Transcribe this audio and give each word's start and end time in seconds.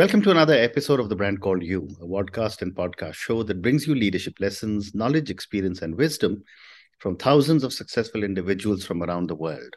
Welcome 0.00 0.22
to 0.22 0.30
another 0.30 0.54
episode 0.54 0.98
of 0.98 1.10
The 1.10 1.14
Brand 1.14 1.42
Called 1.42 1.62
You, 1.62 1.86
a 2.00 2.06
podcast 2.06 2.62
and 2.62 2.74
podcast 2.74 3.16
show 3.16 3.42
that 3.42 3.60
brings 3.60 3.86
you 3.86 3.94
leadership 3.94 4.40
lessons, 4.40 4.94
knowledge, 4.94 5.28
experience, 5.28 5.82
and 5.82 5.94
wisdom 5.94 6.42
from 7.00 7.18
thousands 7.18 7.64
of 7.64 7.74
successful 7.74 8.24
individuals 8.24 8.82
from 8.82 9.02
around 9.02 9.28
the 9.28 9.34
world. 9.34 9.76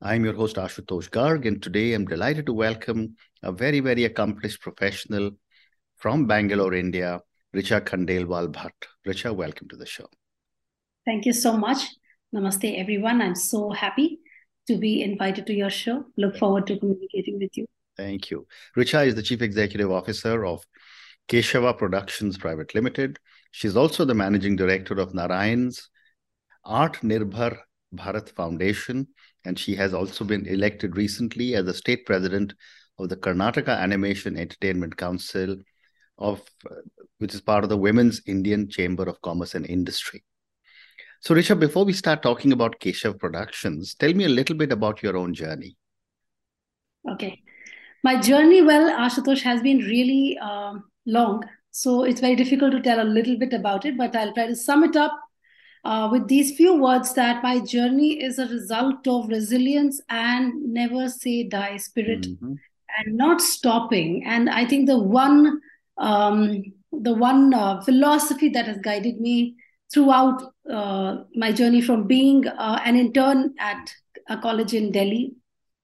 I'm 0.00 0.24
your 0.24 0.34
host, 0.34 0.54
Ashutosh 0.54 1.10
Garg, 1.10 1.44
and 1.44 1.60
today 1.60 1.94
I'm 1.94 2.04
delighted 2.04 2.46
to 2.46 2.52
welcome 2.52 3.16
a 3.42 3.50
very, 3.50 3.80
very 3.80 4.04
accomplished 4.04 4.60
professional 4.60 5.32
from 5.96 6.28
Bangalore, 6.28 6.74
India, 6.74 7.20
Richa 7.52 7.80
Khandelwal 7.80 8.52
Bhat. 8.52 8.70
Richa, 9.04 9.34
welcome 9.34 9.68
to 9.70 9.76
the 9.76 9.86
show. 9.86 10.06
Thank 11.04 11.26
you 11.26 11.32
so 11.32 11.56
much. 11.56 11.78
Namaste, 12.32 12.78
everyone. 12.78 13.20
I'm 13.20 13.34
so 13.34 13.70
happy 13.70 14.20
to 14.68 14.78
be 14.78 15.02
invited 15.02 15.48
to 15.48 15.52
your 15.52 15.70
show. 15.70 16.04
Look 16.16 16.36
forward 16.36 16.68
to 16.68 16.78
communicating 16.78 17.40
with 17.40 17.56
you. 17.56 17.66
Thank 17.98 18.30
you. 18.30 18.46
Richa 18.76 19.04
is 19.08 19.16
the 19.16 19.22
Chief 19.22 19.42
Executive 19.42 19.90
Officer 19.90 20.46
of 20.46 20.64
Keshava 21.28 21.76
Productions 21.76 22.38
Private 22.38 22.72
Limited. 22.72 23.18
She's 23.50 23.76
also 23.76 24.04
the 24.04 24.14
Managing 24.14 24.54
Director 24.54 24.94
of 25.00 25.14
Narayan's 25.14 25.90
Art 26.64 27.00
Nirbhar 27.02 27.58
Bharat 27.92 28.30
Foundation, 28.30 29.08
and 29.44 29.58
she 29.58 29.74
has 29.74 29.94
also 29.94 30.24
been 30.24 30.46
elected 30.46 30.96
recently 30.96 31.56
as 31.56 31.64
the 31.64 31.74
State 31.74 32.06
President 32.06 32.54
of 33.00 33.08
the 33.08 33.16
Karnataka 33.16 33.76
Animation 33.76 34.36
Entertainment 34.36 34.96
Council, 34.96 35.56
of 36.18 36.40
which 37.18 37.34
is 37.34 37.40
part 37.40 37.64
of 37.64 37.70
the 37.70 37.76
Women's 37.76 38.22
Indian 38.26 38.68
Chamber 38.70 39.08
of 39.08 39.20
Commerce 39.22 39.56
and 39.56 39.66
Industry. 39.66 40.22
So, 41.20 41.34
Richa, 41.34 41.58
before 41.58 41.84
we 41.84 41.94
start 41.94 42.22
talking 42.22 42.52
about 42.52 42.78
Keshav 42.78 43.18
Productions, 43.18 43.96
tell 43.96 44.14
me 44.14 44.24
a 44.24 44.28
little 44.28 44.54
bit 44.54 44.70
about 44.70 45.02
your 45.02 45.16
own 45.16 45.34
journey. 45.34 45.76
Okay 47.10 47.42
my 48.08 48.16
journey, 48.18 48.62
well, 48.62 48.90
Ashutosh, 49.04 49.42
has 49.42 49.60
been 49.60 49.78
really 49.78 50.38
uh, 50.40 50.74
long. 51.04 51.44
So 51.70 52.04
it's 52.04 52.20
very 52.20 52.36
difficult 52.36 52.72
to 52.72 52.80
tell 52.80 53.02
a 53.02 53.12
little 53.16 53.36
bit 53.36 53.52
about 53.52 53.84
it, 53.84 53.98
but 53.98 54.16
I'll 54.16 54.32
try 54.32 54.46
to 54.46 54.56
sum 54.56 54.84
it 54.84 54.96
up 54.96 55.12
uh, 55.84 56.08
with 56.10 56.26
these 56.26 56.56
few 56.56 56.76
words 56.82 57.12
that 57.14 57.42
my 57.42 57.60
journey 57.60 58.22
is 58.28 58.38
a 58.38 58.46
result 58.46 59.06
of 59.06 59.28
resilience 59.28 60.00
and 60.08 60.72
never 60.72 61.08
say 61.08 61.42
die 61.44 61.76
spirit 61.76 62.22
mm-hmm. 62.22 62.54
and 62.96 63.16
not 63.16 63.42
stopping. 63.42 64.24
And 64.24 64.48
I 64.48 64.64
think 64.64 64.86
the 64.86 64.98
one 64.98 65.60
um, 65.98 66.62
the 66.92 67.12
one 67.12 67.52
uh, 67.52 67.82
philosophy 67.82 68.48
that 68.50 68.66
has 68.66 68.78
guided 68.78 69.20
me 69.20 69.56
throughout 69.92 70.42
uh, 70.70 71.24
my 71.34 71.52
journey 71.52 71.82
from 71.82 72.06
being 72.06 72.46
uh, 72.46 72.80
an 72.84 72.96
intern 72.96 73.54
at 73.58 73.94
a 74.28 74.38
college 74.38 74.72
in 74.72 74.92
Delhi 74.92 75.34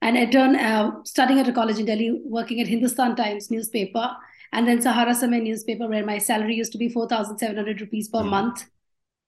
and 0.04 0.18
I 0.18 0.26
turned 0.26 0.56
uh, 0.56 0.92
studying 1.04 1.40
at 1.40 1.48
a 1.48 1.52
college 1.52 1.78
in 1.78 1.86
Delhi, 1.86 2.20
working 2.24 2.60
at 2.60 2.66
Hindustan 2.66 3.16
Times 3.16 3.50
newspaper, 3.50 4.14
and 4.52 4.68
then 4.68 4.82
Sahara 4.82 5.12
Samay 5.12 5.42
newspaper, 5.42 5.88
where 5.88 6.04
my 6.04 6.18
salary 6.18 6.56
used 6.56 6.72
to 6.72 6.78
be 6.78 6.90
4,700 6.90 7.80
rupees 7.80 8.08
per 8.08 8.18
mm. 8.18 8.28
month, 8.28 8.66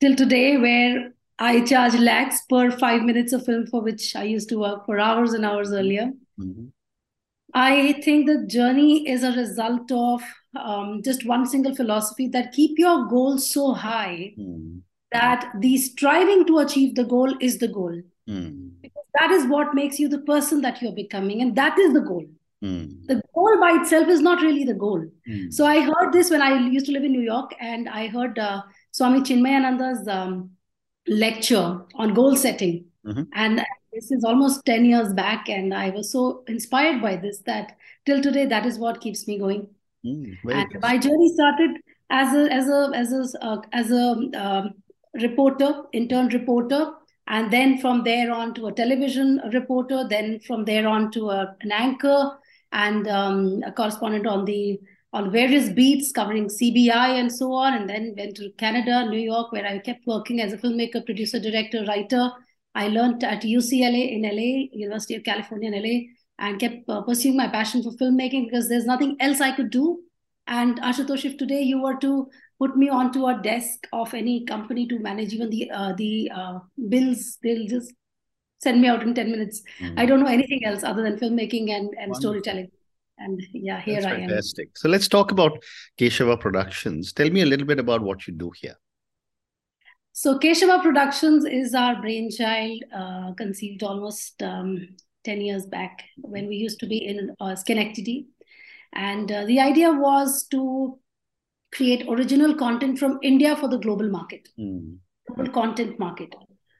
till 0.02 0.14
today, 0.14 0.58
where 0.58 1.14
I 1.38 1.62
charge 1.64 1.94
lakhs 1.94 2.42
per 2.50 2.70
five 2.70 3.02
minutes 3.02 3.32
of 3.32 3.46
film, 3.46 3.66
for 3.68 3.80
which 3.80 4.14
I 4.14 4.24
used 4.24 4.50
to 4.50 4.58
work 4.58 4.84
for 4.84 5.00
hours 5.00 5.32
and 5.32 5.46
hours 5.46 5.72
earlier. 5.72 6.12
Mm-hmm. 6.38 6.66
I 7.54 7.94
think 8.04 8.26
the 8.26 8.46
journey 8.46 9.08
is 9.08 9.22
a 9.24 9.32
result 9.32 9.90
of 9.90 10.20
um, 10.62 11.00
just 11.02 11.24
one 11.24 11.46
single 11.46 11.74
philosophy 11.74 12.28
that 12.28 12.52
keep 12.52 12.78
your 12.78 13.06
goals 13.06 13.50
so 13.50 13.72
high 13.72 14.34
mm. 14.38 14.82
that 15.10 15.50
the 15.58 15.78
striving 15.78 16.46
to 16.48 16.58
achieve 16.58 16.96
the 16.96 17.04
goal 17.04 17.34
is 17.40 17.56
the 17.56 17.68
goal. 17.68 18.02
Mm 18.28 18.75
that 19.18 19.30
is 19.30 19.46
what 19.46 19.74
makes 19.74 19.98
you 19.98 20.08
the 20.08 20.24
person 20.30 20.60
that 20.62 20.80
you're 20.80 20.92
becoming 20.92 21.42
and 21.42 21.56
that 21.56 21.78
is 21.78 21.92
the 21.92 22.00
goal 22.00 22.24
mm. 22.62 23.06
the 23.06 23.20
goal 23.34 23.60
by 23.60 23.72
itself 23.80 24.08
is 24.08 24.20
not 24.20 24.42
really 24.42 24.64
the 24.64 24.74
goal 24.74 25.04
mm. 25.28 25.52
so 25.52 25.66
i 25.66 25.80
heard 25.80 26.12
this 26.12 26.30
when 26.30 26.42
i 26.42 26.58
used 26.58 26.86
to 26.86 26.92
live 26.92 27.04
in 27.04 27.12
new 27.12 27.26
york 27.28 27.54
and 27.60 27.88
i 27.88 28.06
heard 28.06 28.38
uh, 28.38 28.62
swami 28.90 29.20
chinmayananda's 29.20 30.06
um, 30.08 30.50
lecture 31.06 31.80
on 31.94 32.14
goal 32.14 32.36
setting 32.36 32.84
mm-hmm. 33.06 33.22
and 33.34 33.64
this 33.92 34.10
is 34.10 34.24
almost 34.24 34.64
10 34.66 34.84
years 34.84 35.12
back 35.12 35.48
and 35.48 35.74
i 35.74 35.90
was 35.90 36.10
so 36.12 36.44
inspired 36.48 37.00
by 37.00 37.16
this 37.16 37.38
that 37.50 37.76
till 38.04 38.20
today 38.20 38.46
that 38.46 38.66
is 38.66 38.78
what 38.78 39.00
keeps 39.00 39.26
me 39.28 39.38
going 39.38 39.68
mm, 40.04 40.36
and 40.52 40.80
my 40.80 40.96
journey 40.98 41.32
started 41.34 41.78
as 42.10 42.34
a 42.34 42.52
as 42.52 42.68
a 42.68 42.90
as 42.94 43.12
a 43.12 43.44
uh, 43.44 43.60
as 43.72 43.90
a 43.90 44.04
um, 44.42 44.74
reporter 45.22 45.70
intern 45.92 46.28
reporter 46.28 46.92
and 47.28 47.52
then 47.52 47.78
from 47.78 48.04
there 48.04 48.32
on 48.32 48.54
to 48.54 48.66
a 48.66 48.72
television 48.72 49.40
reporter 49.52 50.06
then 50.08 50.38
from 50.40 50.64
there 50.64 50.86
on 50.86 51.10
to 51.10 51.30
a, 51.30 51.54
an 51.60 51.72
anchor 51.72 52.30
and 52.72 53.08
um, 53.08 53.62
a 53.64 53.72
correspondent 53.72 54.26
on 54.26 54.44
the 54.44 54.78
on 55.12 55.30
various 55.30 55.68
beats 55.70 56.12
covering 56.12 56.46
cbi 56.46 57.20
and 57.20 57.32
so 57.32 57.52
on 57.52 57.74
and 57.74 57.88
then 57.88 58.14
went 58.16 58.36
to 58.36 58.50
canada 58.58 59.08
new 59.08 59.18
york 59.18 59.52
where 59.52 59.66
i 59.66 59.78
kept 59.78 60.06
working 60.06 60.40
as 60.40 60.52
a 60.52 60.58
filmmaker 60.58 61.04
producer 61.04 61.40
director 61.40 61.84
writer. 61.86 62.30
I 62.74 62.88
learned 62.88 63.24
at 63.24 63.42
ucla 63.42 64.12
in 64.16 64.22
la 64.22 64.48
university 64.78 65.14
of 65.14 65.24
california 65.24 65.72
in 65.72 65.82
la 65.82 65.94
and 66.38 66.60
kept 66.60 66.88
uh, 66.88 67.00
pursuing 67.02 67.36
my 67.36 67.48
passion 67.48 67.82
for 67.82 67.92
filmmaking 67.92 68.44
because 68.46 68.68
there's 68.68 68.84
nothing 68.84 69.16
else 69.20 69.40
i 69.40 69.52
could 69.52 69.70
do. 69.70 70.00
And 70.46 70.80
ashutosh 70.80 71.24
if 71.24 71.38
today 71.38 71.62
you 71.62 71.82
were 71.82 71.96
to 71.96 72.28
put 72.58 72.76
me 72.76 72.88
onto 72.88 73.26
a 73.26 73.40
desk 73.42 73.86
of 73.92 74.14
any 74.14 74.44
company 74.44 74.86
to 74.88 74.98
manage 74.98 75.32
even 75.32 75.50
the 75.50 75.70
uh, 75.70 75.92
the 75.96 76.30
uh, 76.34 76.58
bills. 76.88 77.38
They'll 77.42 77.66
just 77.66 77.92
send 78.62 78.80
me 78.80 78.88
out 78.88 79.02
in 79.02 79.14
10 79.14 79.30
minutes. 79.30 79.62
Mm. 79.80 79.98
i 79.98 80.06
don't 80.06 80.20
know 80.20 80.32
anything 80.38 80.64
else 80.64 80.82
other 80.82 81.02
than 81.02 81.18
filmmaking 81.18 81.70
and, 81.70 81.90
and 81.98 82.16
storytelling. 82.16 82.70
And 83.18 83.42
yeah 83.52 83.80
here 83.80 84.00
That's 84.00 84.06
i 84.06 84.14
am. 84.14 84.28
fantastic. 84.28 84.76
So 84.76 84.88
let's 84.88 85.08
talk 85.08 85.30
about 85.30 85.62
keshava 85.98 86.38
productions. 86.38 87.12
Tell 87.12 87.30
me 87.30 87.42
a 87.42 87.46
little 87.46 87.66
bit 87.66 87.78
about 87.78 88.02
what 88.02 88.26
you 88.26 88.34
do 88.34 88.50
here. 88.60 88.76
So 90.12 90.38
keshava 90.38 90.82
productions 90.82 91.44
is 91.44 91.74
our 91.74 92.00
brainchild 92.00 92.84
uh, 92.94 93.32
conceived 93.34 93.82
almost 93.82 94.42
um, 94.42 94.88
10 95.24 95.40
years 95.40 95.66
back 95.66 96.04
when 96.16 96.46
we 96.46 96.56
used 96.56 96.80
to 96.80 96.86
be 96.86 96.98
in 97.04 97.34
uh, 97.40 97.54
schenectady. 97.54 98.26
And 98.94 99.30
uh, 99.30 99.44
the 99.44 99.60
idea 99.60 99.92
was 99.92 100.46
to 100.52 100.98
create 101.72 102.06
original 102.08 102.54
content 102.54 102.98
from 102.98 103.18
India 103.22 103.56
for 103.56 103.68
the 103.68 103.78
global 103.78 104.08
market, 104.08 104.48
mm. 104.58 104.96
global 105.26 105.52
content 105.52 105.98
market. 105.98 106.34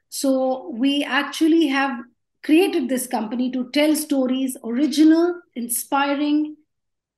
So 0.08 0.70
we 0.70 1.04
actually 1.04 1.66
have 1.66 1.98
created 2.44 2.88
this 2.88 3.06
company 3.06 3.50
to 3.50 3.70
tell 3.70 3.94
stories, 3.96 4.56
original, 4.64 5.40
inspiring, 5.54 6.56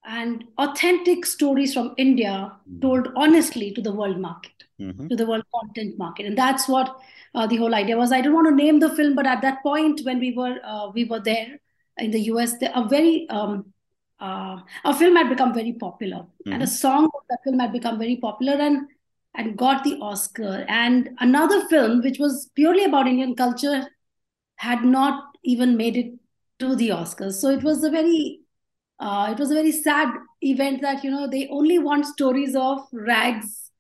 and 0.05 0.45
authentic 0.57 1.27
stories 1.27 1.75
from 1.75 1.95
India 1.99 2.53
mm. 2.71 2.81
told 2.81 3.09
honestly 3.15 3.73
to 3.73 3.83
the 3.83 3.93
world 3.93 4.19
market, 4.19 4.65
mm-hmm. 4.81 5.07
to 5.09 5.17
the 5.17 5.27
world 5.27 5.45
content 5.55 5.99
market, 5.99 6.27
and 6.27 6.39
that's 6.39 6.67
what 6.67 6.97
uh, 7.35 7.47
the 7.47 7.57
whole 7.57 7.75
idea 7.75 7.97
was. 7.97 8.11
I 8.11 8.23
don't 8.23 8.35
want 8.35 8.49
to 8.49 8.55
name 8.55 8.81
the 8.81 8.95
film, 8.95 9.15
but 9.15 9.27
at 9.27 9.43
that 9.43 9.63
point 9.63 10.01
when 10.05 10.19
we 10.19 10.33
were 10.33 10.59
uh, 10.65 10.91
we 10.95 11.05
were 11.05 11.21
there 11.21 11.59
in 11.99 12.11
the 12.11 12.21
US, 12.33 12.55
a 12.63 12.89
very 12.89 13.29
um, 13.29 13.73
uh, 14.21 14.59
a 14.85 14.95
film 14.95 15.17
had 15.17 15.29
become 15.29 15.55
very 15.55 15.73
popular. 15.73 16.17
Mm-hmm. 16.19 16.53
and 16.53 16.63
a 16.63 16.67
song 16.67 17.05
of 17.05 17.23
that 17.31 17.39
film 17.45 17.59
had 17.59 17.73
become 17.73 17.99
very 17.99 18.17
popular 18.17 18.55
and 18.55 18.89
and 19.35 19.57
got 19.57 19.85
the 19.85 19.99
oscar. 20.01 20.65
And 20.69 21.11
another 21.21 21.65
film 21.69 22.03
which 22.03 22.19
was 22.19 22.51
purely 22.55 22.85
about 22.85 23.07
indian 23.07 23.35
culture 23.37 23.87
had 24.57 24.85
not 24.85 25.37
even 25.45 25.77
made 25.77 25.97
it 25.97 26.13
to 26.59 26.75
the 26.75 26.89
oscars. 26.89 27.35
So 27.35 27.51
it 27.51 27.63
was 27.63 27.85
a 27.85 27.91
very 27.91 28.41
uh, 28.99 29.29
it 29.31 29.39
was 29.39 29.51
a 29.51 29.55
very 29.55 29.73
sad 29.73 30.09
event 30.41 30.83
that 30.83 31.05
you 31.05 31.11
know 31.11 31.29
they 31.29 31.49
only 31.49 31.79
want 31.79 32.07
stories 32.07 32.57
of 32.57 32.81
rags 32.93 33.71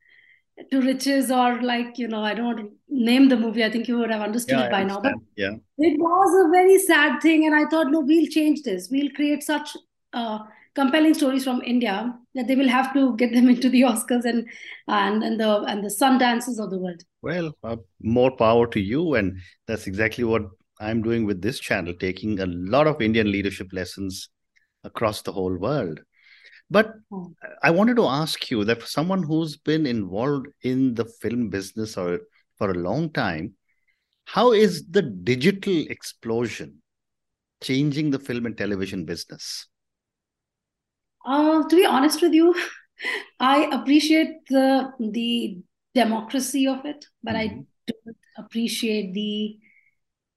to 0.70 0.80
riches 0.80 1.30
or 1.30 1.62
like 1.62 1.98
you 1.98 2.08
know 2.08 2.22
i 2.22 2.34
don't 2.34 2.46
want 2.46 2.58
to 2.58 2.68
name 2.88 3.28
the 3.28 3.36
movie. 3.36 3.62
I 3.64 3.70
think 3.70 3.86
you 3.86 3.98
would 3.98 4.10
have 4.10 4.22
understood 4.22 4.58
yeah, 4.58 4.64
it 4.64 4.70
by 4.72 4.82
now 4.82 5.00
but 5.00 5.14
yeah. 5.36 5.52
it 5.78 5.98
was 6.00 6.46
a 6.46 6.50
very 6.50 6.78
sad 6.78 7.20
thing. 7.20 7.46
And 7.46 7.54
i 7.54 7.64
thought 7.66 7.90
no 7.90 8.00
we'll 8.00 8.26
change 8.26 8.62
this. 8.62 8.88
We'll 8.90 9.10
create 9.10 9.42
such 9.42 9.76
uh, 10.12 10.38
compelling 10.74 11.14
stories 11.14 11.44
from 11.44 11.62
India 11.62 12.14
that 12.34 12.46
they 12.46 12.56
will 12.56 12.68
have 12.68 12.92
to 12.94 13.16
get 13.16 13.32
them 13.32 13.48
into 13.54 13.68
the 13.68 13.82
Oscars 13.82 14.24
and 14.24 14.46
and 14.86 15.22
and 15.22 15.40
the 15.40 15.62
and 15.62 15.84
the 15.84 15.88
Sundances 15.88 16.58
of 16.62 16.70
the 16.70 16.78
world. 16.78 17.02
Well, 17.22 17.52
uh, 17.64 17.76
more 18.00 18.36
power 18.36 18.66
to 18.68 18.80
you, 18.80 19.14
and 19.14 19.38
that's 19.66 19.86
exactly 19.86 20.24
what 20.24 20.42
I'm 20.80 21.02
doing 21.02 21.26
with 21.26 21.42
this 21.42 21.58
channel, 21.58 21.94
taking 21.94 22.40
a 22.40 22.46
lot 22.46 22.86
of 22.86 23.02
Indian 23.02 23.30
leadership 23.30 23.72
lessons 23.72 24.28
across 24.84 25.22
the 25.22 25.32
whole 25.32 25.56
world. 25.56 26.00
But 26.70 26.94
oh. 27.10 27.32
I 27.62 27.70
wanted 27.70 27.96
to 27.96 28.06
ask 28.06 28.50
you 28.50 28.64
that 28.64 28.82
for 28.82 28.86
someone 28.86 29.22
who's 29.22 29.56
been 29.56 29.86
involved 29.86 30.48
in 30.62 30.94
the 30.94 31.06
film 31.06 31.48
business 31.48 31.96
or 31.96 32.20
for 32.58 32.70
a 32.70 32.74
long 32.74 33.10
time, 33.10 33.54
how 34.26 34.52
is 34.52 34.86
the 34.88 35.02
digital 35.02 35.86
explosion 35.88 36.82
changing 37.62 38.10
the 38.10 38.18
film 38.18 38.44
and 38.44 38.56
television 38.56 39.06
business? 39.06 39.66
Uh, 41.28 41.68
to 41.68 41.76
be 41.76 41.84
honest 41.84 42.22
with 42.22 42.32
you, 42.32 42.54
I 43.40 43.68
appreciate 43.70 44.46
the 44.48 44.90
the 44.98 45.58
democracy 45.94 46.66
of 46.66 46.86
it, 46.86 47.04
but 47.22 47.34
mm-hmm. 47.34 47.60
I 47.60 47.64
don't 47.86 48.16
appreciate 48.38 49.12
the 49.12 49.58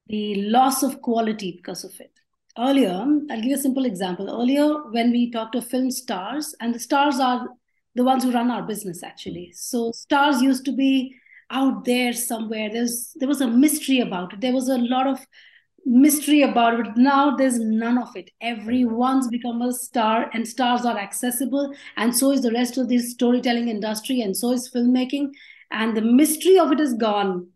the 0.08 0.42
loss 0.50 0.82
of 0.82 1.00
quality 1.00 1.52
because 1.56 1.84
of 1.84 1.98
it. 2.00 2.10
earlier, 2.58 2.90
I'll 3.30 3.40
give 3.40 3.44
you 3.50 3.54
a 3.54 3.58
simple 3.58 3.86
example. 3.86 4.28
Earlier, 4.28 4.66
when 4.90 5.10
we 5.10 5.30
talked 5.30 5.54
to 5.54 5.62
film 5.62 5.90
stars, 5.90 6.54
and 6.60 6.74
the 6.74 6.78
stars 6.78 7.18
are 7.18 7.48
the 7.94 8.04
ones 8.04 8.24
who 8.24 8.32
run 8.32 8.50
our 8.50 8.62
business 8.62 9.02
actually. 9.02 9.52
So 9.54 9.92
stars 9.92 10.42
used 10.42 10.66
to 10.66 10.72
be 10.72 11.14
out 11.50 11.86
there 11.86 12.12
somewhere. 12.12 12.68
There's 12.70 13.12
there 13.16 13.28
was 13.28 13.40
a 13.40 13.46
mystery 13.46 14.00
about 14.00 14.34
it. 14.34 14.42
There 14.42 14.52
was 14.60 14.68
a 14.68 14.78
lot 14.78 15.06
of 15.06 15.26
mystery 15.84 16.42
about 16.42 16.80
it. 16.80 16.96
Now 16.96 17.36
there's 17.36 17.58
none 17.58 17.98
of 17.98 18.14
it. 18.16 18.30
Everyone's 18.40 19.28
become 19.28 19.62
a 19.62 19.72
star, 19.72 20.30
and 20.32 20.46
stars 20.46 20.84
are 20.84 20.98
accessible, 20.98 21.74
and 21.96 22.16
so 22.16 22.30
is 22.30 22.42
the 22.42 22.52
rest 22.52 22.78
of 22.78 22.88
this 22.88 23.10
storytelling 23.12 23.68
industry, 23.68 24.20
and 24.20 24.36
so 24.36 24.52
is 24.52 24.70
filmmaking. 24.70 25.30
And 25.70 25.96
the 25.96 26.02
mystery 26.02 26.58
of 26.58 26.72
it 26.72 26.80
is 26.80 26.94
gone. 26.94 27.48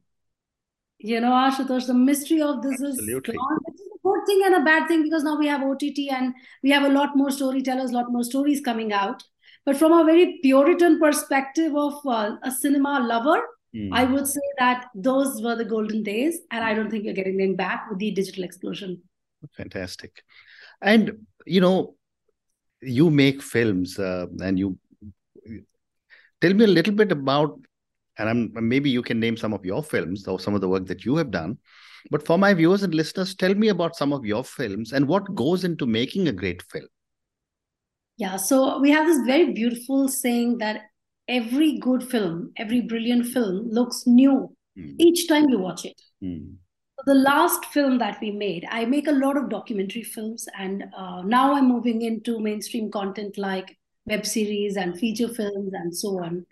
You 0.99 1.20
know, 1.20 1.32
Ashutosh, 1.32 1.87
the 1.87 1.94
mystery 1.94 2.40
of 2.40 2.62
this 2.62 2.81
Absolutely. 2.81 3.34
is 3.34 3.38
gone. 3.38 3.58
It's 3.67 3.81
a 3.82 3.99
good 4.02 4.26
thing 4.26 4.43
and 4.46 4.55
a 4.55 4.64
bad 4.64 4.88
thing 4.88 5.02
because 5.02 5.23
now 5.23 5.38
we 5.38 5.46
have 5.46 5.62
OTT 5.62 6.08
and 6.08 6.34
we 6.62 6.70
have 6.70 6.84
a 6.84 6.88
lot 6.88 7.17
more 7.17 7.31
storytellers, 7.31 7.90
a 7.90 7.94
lot 7.94 8.11
more 8.11 8.25
stories 8.25 8.61
coming 8.61 8.93
out. 8.93 9.23
But 9.67 9.76
from 9.76 9.93
a 9.93 10.05
very 10.05 10.38
Puritan 10.43 10.99
perspective 10.99 11.76
of 11.76 11.94
uh, 12.06 12.37
a 12.43 12.50
cinema 12.50 13.00
lover, 13.00 13.43
Mm. 13.76 13.90
I 13.93 14.05
would 14.05 14.26
say 14.26 14.40
that 14.58 14.87
those 14.94 15.43
were 15.43 15.55
the 15.55 15.64
golden 15.64 16.02
days, 16.02 16.38
and 16.50 16.64
I 16.64 16.73
don't 16.73 16.90
think 16.90 17.05
you're 17.05 17.14
getting 17.14 17.37
them 17.37 17.56
back 17.56 17.90
with 17.90 17.99
the 17.99 18.11
digital 18.11 18.44
explosion. 18.44 19.02
Fantastic. 19.56 20.23
And, 20.81 21.26
you 21.44 21.61
know, 21.61 21.96
you 22.81 23.11
make 23.11 23.43
films 23.43 23.99
uh, 23.99 24.26
and 24.43 24.58
you 24.58 24.78
tell 26.40 26.55
me 26.55 26.64
a 26.64 26.69
little 26.69 26.94
bit 26.94 27.12
about, 27.12 27.61
and 28.19 28.28
I'm, 28.28 28.69
maybe 28.69 28.88
you 28.88 29.02
can 29.02 29.20
name 29.20 29.37
some 29.37 29.52
of 29.52 29.64
your 29.64 29.82
films 29.82 30.26
or 30.26 30.40
some 30.40 30.55
of 30.55 30.62
the 30.62 30.69
work 30.69 30.87
that 30.87 31.05
you 31.05 31.17
have 31.17 31.31
done. 31.31 31.58
But 32.11 32.25
for 32.25 32.38
my 32.38 32.55
viewers 32.55 32.82
and 32.82 32.94
listeners, 32.94 33.34
tell 33.34 33.55
me 33.55 33.69
about 33.69 33.96
some 33.96 34.12
of 34.12 34.25
your 34.25 34.44
films 34.44 34.93
and 34.93 35.06
what 35.06 35.34
goes 35.34 35.64
into 35.64 35.87
making 35.87 36.28
a 36.28 36.32
great 36.32 36.62
film. 36.62 36.87
Yeah, 38.17 38.37
so 38.37 38.78
we 38.78 38.90
have 38.90 39.06
this 39.06 39.26
very 39.26 39.52
beautiful 39.52 40.08
saying 40.08 40.58
that 40.58 40.82
every 41.28 41.78
good 41.78 42.02
film, 42.02 42.52
every 42.56 42.81
brilliant 42.81 43.26
film 43.26 43.69
looks 43.70 44.06
new 44.06 44.56
Mm. 44.78 44.94
each 44.99 45.26
time 45.28 45.49
you 45.49 45.58
watch 45.58 45.84
it. 45.84 46.00
Mm. 46.23 46.56
The 47.06 47.14
last 47.14 47.64
film 47.67 47.99
that 47.99 48.19
we 48.20 48.31
made, 48.31 48.67
I 48.70 48.84
make 48.84 49.06
a 49.06 49.12
lot 49.12 49.37
of 49.37 49.49
documentary 49.49 50.02
films, 50.02 50.49
and 50.58 50.84
uh, 50.96 51.23
now 51.23 51.55
I'm 51.55 51.69
moving 51.69 52.02
into 52.02 52.40
mainstream 52.40 52.90
content 52.90 53.38
like 53.38 53.76
web 54.06 54.26
series 54.26 54.76
and 54.76 54.99
feature 54.99 55.28
films 55.28 55.73
and 55.73 55.96
so 55.96 56.23
on. 56.23 56.46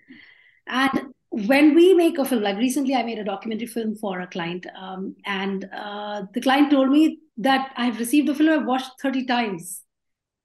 And 0.67 1.12
when 1.31 1.75
we 1.75 1.94
make 1.94 2.19
a 2.19 2.25
film, 2.25 2.43
like 2.43 2.56
recently, 2.56 2.94
I 2.94 3.03
made 3.03 3.19
a 3.19 3.25
documentary 3.25 3.67
film 3.67 3.97
for 3.97 4.21
a 4.21 4.26
client, 4.26 4.67
um, 4.79 5.17
and 5.26 5.69
uh, 5.73 6.23
the 6.32 6.41
client 6.41 6.71
told 6.71 6.91
me 6.91 7.19
that 7.38 7.73
I've 7.76 7.99
received 7.99 8.29
the 8.29 8.35
film, 8.35 8.49
I've 8.49 8.67
watched 8.67 8.91
30 9.03 9.26
times. 9.26 9.82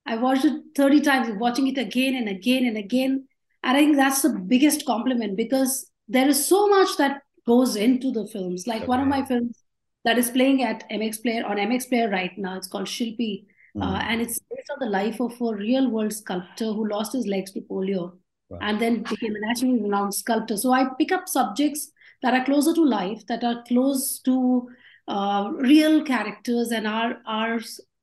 I 0.06 0.18
watched 0.18 0.44
it 0.44 0.64
30 0.76 1.02
times, 1.02 1.30
watching 1.40 1.68
it 1.68 1.78
again 1.78 2.16
and 2.16 2.28
again 2.28 2.66
and 2.66 2.78
again. 2.78 3.29
And 3.64 3.78
I 3.78 3.82
think 3.82 3.96
that's 3.98 4.22
the 4.22 4.30
biggest 4.30 4.86
compliment 4.86 5.36
because 5.38 5.90
there 6.08 6.28
is 6.28 6.46
so 6.46 6.68
much 6.68 6.98
that 6.98 7.22
goes 7.46 7.76
into 7.76 8.12
the 8.12 8.28
films. 8.28 8.68
Like 8.68 8.88
one 8.88 9.02
of 9.02 9.08
my 9.08 9.26
films 9.26 9.58
that 10.06 10.18
is 10.18 10.30
playing 10.30 10.64
at 10.64 10.90
MX 10.90 11.22
Player 11.22 11.46
on 11.46 11.58
MX 11.58 11.90
Player 11.90 12.10
right 12.10 12.32
now, 12.38 12.56
it's 12.58 12.68
called 12.68 12.88
Shilpi. 12.88 13.46
Mm. 13.78 13.84
Uh, 13.84 14.00
and 14.02 14.22
it's 14.22 14.40
based 14.40 14.72
on 14.72 14.78
the 14.80 14.90
life 14.90 15.20
of 15.20 15.40
a 15.42 15.56
real 15.56 15.90
world 15.90 16.14
sculptor 16.14 16.74
who 16.74 16.88
lost 16.88 17.14
his 17.14 17.28
legs 17.28 17.52
to 17.52 17.62
polio 17.62 18.14
Wow. 18.50 18.58
and 18.62 18.80
then 18.82 19.04
became 19.04 19.36
a 19.36 19.40
nationally 19.40 19.80
renowned 19.82 20.14
sculptor. 20.16 20.58
So 20.58 20.72
I 20.72 20.88
pick 20.98 21.12
up 21.12 21.28
subjects 21.30 21.92
that 22.24 22.34
are 22.34 22.44
closer 22.44 22.74
to 22.74 22.84
life, 22.84 23.26
that 23.28 23.44
are 23.44 23.64
close 23.68 24.20
to 24.22 24.68
uh, 25.08 25.52
real 25.54 26.04
characters, 26.04 26.72
and 26.72 26.88
are 26.88 27.20
are 27.28 27.60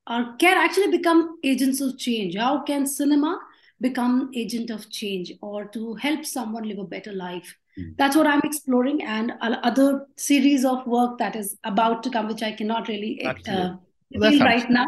are 0.06 0.36
can 0.36 0.56
actually 0.56 0.96
become 0.96 1.38
agents 1.42 1.80
of 1.80 1.98
change. 1.98 2.36
How 2.36 2.62
can 2.62 2.86
cinema 2.86 3.40
become 3.80 4.30
agent 4.34 4.70
of 4.70 4.90
change, 4.90 5.32
or 5.42 5.64
to 5.66 5.94
help 5.94 6.24
someone 6.24 6.64
live 6.64 6.78
a 6.78 6.84
better 6.84 7.12
life? 7.12 7.54
Mm. 7.78 7.96
That's 7.96 8.16
what 8.16 8.26
I'm 8.26 8.40
exploring, 8.44 9.02
and 9.02 9.32
other 9.40 10.06
series 10.16 10.64
of 10.64 10.86
work 10.86 11.18
that 11.18 11.36
is 11.36 11.58
about 11.64 12.02
to 12.04 12.10
come, 12.10 12.28
which 12.28 12.42
I 12.42 12.52
cannot 12.52 12.88
really 12.88 13.20
uh, 13.24 13.76
Well, 14.14 14.38
right 14.38 14.70
now, 14.70 14.86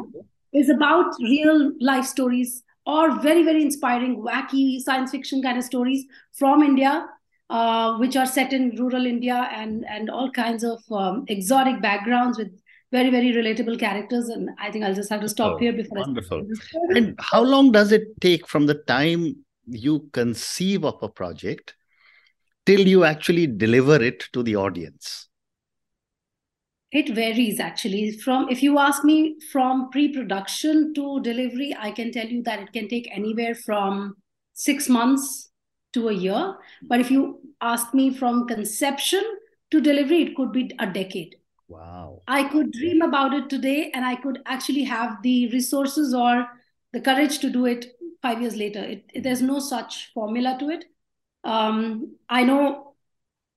is 0.53 0.69
about 0.71 1.13
real 1.21 1.73
life 1.81 2.05
stories 2.05 2.63
or 2.87 3.21
very 3.21 3.43
very 3.43 3.63
inspiring 3.63 4.17
wacky 4.17 4.81
science 4.81 5.11
fiction 5.11 5.43
kind 5.43 5.59
of 5.59 5.65
stories 5.65 6.07
from 6.33 6.63
india 6.63 7.07
uh, 7.51 7.97
which 7.99 8.17
are 8.17 8.27
set 8.27 8.53
in 8.53 8.71
rural 8.77 9.07
india 9.07 9.49
and 9.53 9.85
and 9.89 10.11
all 10.11 10.31
kinds 10.31 10.65
of 10.65 10.81
um, 10.91 11.25
exotic 11.29 11.83
backgrounds 11.83 12.39
with 12.39 12.51
very 12.91 13.11
very 13.11 13.33
relatable 13.33 13.79
characters 13.79 14.29
and 14.29 14.51
i 14.59 14.71
think 14.71 14.85
i'll 14.85 14.95
just 14.95 15.11
have 15.11 15.21
to 15.21 15.29
stop 15.29 15.55
Oh, 15.55 15.59
here 15.59 15.73
before 15.73 15.99
wonderful. 15.99 16.39
i 16.41 16.55
start 16.55 16.89
this. 16.89 16.97
And 16.99 17.15
how 17.21 17.43
long 17.43 17.73
does 17.73 17.93
it 17.93 18.21
take 18.21 18.47
from 18.49 18.67
the 18.67 18.75
time 18.75 19.37
you 19.67 20.09
conceive 20.13 20.85
of 20.85 21.03
a 21.03 21.09
project 21.09 21.75
till 22.65 22.81
you 22.81 23.05
actually 23.05 23.47
deliver 23.47 24.03
it 24.03 24.25
to 24.33 24.43
the 24.43 24.57
audience? 24.57 25.29
It 26.91 27.11
varies 27.15 27.61
actually. 27.61 28.13
From 28.13 28.49
if 28.49 28.63
you 28.63 28.79
ask 28.79 29.05
me 29.05 29.39
from 29.53 29.91
pre-production 29.91 30.95
to 30.95 31.21
delivery, 31.21 31.77
I 31.79 31.91
can 31.91 32.13
tell 32.13 32.27
you 32.27 32.43
that 32.45 32.61
it 32.61 32.73
can 32.73 32.89
take 32.89 33.09
anywhere 33.15 33.55
from 33.55 34.17
six 34.55 34.89
months 34.89 35.51
to 35.93 36.09
a 36.09 36.13
year. 36.15 36.57
But 36.83 37.01
if 37.01 37.11
you 37.11 37.41
ask 37.61 37.93
me 37.93 38.15
from 38.15 38.47
conception 38.49 39.23
to 39.71 39.81
delivery, 39.83 40.23
it 40.23 40.37
could 40.37 40.53
be 40.53 40.71
a 40.79 40.87
decade. 40.87 41.37
Wow. 41.69 42.23
I 42.27 42.45
could 42.49 42.73
dream 42.73 43.03
about 43.03 43.35
it 43.35 43.49
today 43.51 43.91
and 43.95 44.05
I 44.05 44.17
could 44.17 44.41
actually 44.47 44.85
have 44.85 45.23
the 45.23 45.49
resources 45.53 46.15
or 46.15 46.47
the 46.93 47.01
courage 47.01 47.39
to 47.41 47.51
do 47.51 47.67
it 47.67 47.87
five 48.23 48.41
years 48.41 48.57
later. 48.57 48.81
It, 48.81 49.05
it- 49.15 49.23
there's 49.23 49.43
no 49.43 49.59
such 49.59 50.11
formula 50.15 50.57
to 50.61 50.71
it. 50.71 50.85
Um, 51.45 52.17
I 52.29 52.45
know 52.45 52.95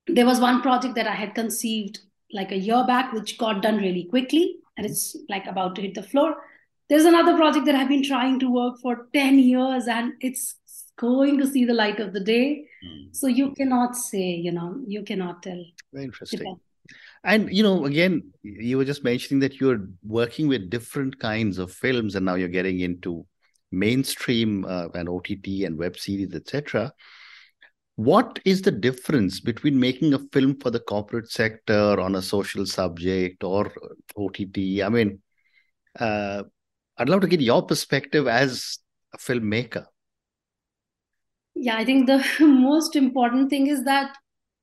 there 0.08 0.26
was 0.26 0.40
one 0.40 0.62
project 0.62 0.96
that 0.96 1.08
I 1.08 1.16
had 1.16 1.36
conceived 1.36 2.00
like 2.34 2.52
a 2.52 2.58
year 2.58 2.84
back, 2.86 3.12
which 3.14 3.38
got 3.38 3.62
done 3.62 3.78
really 3.78 4.06
quickly, 4.06 4.56
and 4.78 4.86
it's 4.86 5.16
like 5.30 5.48
about 5.48 5.76
to 5.76 5.82
hit 5.82 5.96
the 5.96 6.04
floor. 6.04 6.36
There's 6.90 7.06
another 7.06 7.36
project 7.36 7.66
that 7.66 7.76
I've 7.76 7.90
been 7.90 8.04
trying 8.04 8.40
to 8.40 8.50
work 8.50 8.80
for 8.82 9.08
10 9.14 9.40
years, 9.40 9.88
and 9.88 10.14
it's 10.22 10.56
going 10.98 11.38
to 11.40 11.48
see 11.48 11.66
the 11.66 11.74
light 11.74 12.00
of 12.00 12.14
the 12.14 12.20
day. 12.20 12.66
Mm. 12.86 13.16
So 13.16 13.28
you 13.28 13.52
cannot 13.54 13.96
say, 13.98 14.32
you 14.32 14.52
know, 14.52 14.80
you 14.88 15.04
cannot 15.04 15.44
tell. 15.44 15.64
Very 15.94 16.06
interesting. 16.06 16.40
Depends. 16.40 16.62
And 17.24 17.54
you 17.56 17.62
know, 17.62 17.86
again, 17.86 18.32
you 18.42 18.78
were 18.78 18.86
just 18.86 19.04
mentioning 19.04 19.40
that 19.42 19.60
you're 19.60 19.88
working 20.04 20.48
with 20.48 20.70
different 20.70 21.20
kinds 21.20 21.60
of 21.60 21.72
films, 21.72 22.16
and 22.16 22.26
now 22.26 22.36
you're 22.36 22.48
getting 22.48 22.80
into 22.80 23.26
mainstream 23.72 24.66
uh, 24.66 24.88
and 24.96 25.08
OTT 25.08 25.64
and 25.66 25.78
web 25.78 25.98
series, 25.98 26.34
etc. 26.34 26.92
What 27.96 28.40
is 28.46 28.64
the 28.64 28.72
difference 28.72 29.40
between 29.40 29.80
making 29.80 30.14
a 30.14 30.20
film 30.32 30.60
for 30.60 30.72
the 30.72 30.80
corporate 30.80 31.30
sector 31.30 32.00
on 32.00 32.16
a 32.16 32.22
social 32.22 32.66
subject 32.66 33.44
or 33.44 33.72
OTT? 34.18 34.82
I 34.82 34.90
mean, 34.90 35.22
uh, 36.00 36.44
I'd 36.98 37.10
love 37.10 37.22
to 37.22 37.28
get 37.28 37.42
your 37.42 37.64
perspective 37.64 38.28
as 38.28 38.80
a 39.14 39.18
filmmaker. 39.18 39.86
Yeah, 41.54 41.78
I 41.78 41.86
think 41.86 42.08
the 42.08 42.26
most 42.40 42.96
important 42.96 43.50
thing 43.50 43.68
is 43.68 43.84
that 43.84 44.16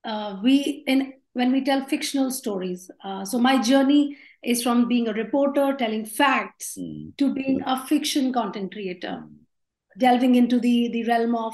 uh, 0.03 0.39
we 0.43 0.83
in 0.87 1.13
when 1.33 1.51
we 1.51 1.63
tell 1.63 1.85
fictional 1.85 2.31
stories. 2.31 2.89
Uh, 3.03 3.23
so 3.25 3.39
my 3.39 3.61
journey 3.61 4.17
is 4.43 4.63
from 4.63 4.87
being 4.87 5.07
a 5.07 5.13
reporter 5.13 5.75
telling 5.77 6.05
facts 6.05 6.77
Mm. 6.77 7.15
to 7.17 7.33
being 7.33 7.61
a 7.65 7.85
fiction 7.87 8.31
content 8.33 8.71
creator, 8.71 9.23
delving 9.97 10.35
into 10.35 10.59
the 10.59 10.89
the 10.89 11.03
realm 11.05 11.35
of 11.35 11.53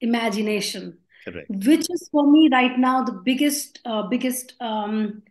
imagination, 0.00 0.98
Correct. 1.24 1.48
which 1.48 1.86
is 1.90 2.08
for 2.12 2.30
me 2.30 2.48
right 2.52 2.78
now 2.78 3.02
the 3.02 3.12
biggest 3.12 3.80
uh, 3.84 4.02
biggest 4.02 4.54
um, 4.60 5.22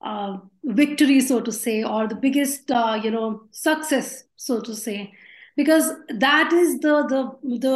uh, 0.00 0.38
victory, 0.64 1.20
so 1.20 1.40
to 1.40 1.52
say, 1.52 1.82
or 1.84 2.06
the 2.08 2.14
biggest 2.14 2.70
uh, 2.70 2.98
you 3.02 3.10
know 3.10 3.42
success, 3.50 4.24
so 4.36 4.60
to 4.60 4.74
say, 4.74 5.12
because 5.56 5.86
that 6.20 6.52
is 6.52 6.78
the 6.80 6.94
the 7.12 7.58
the 7.66 7.74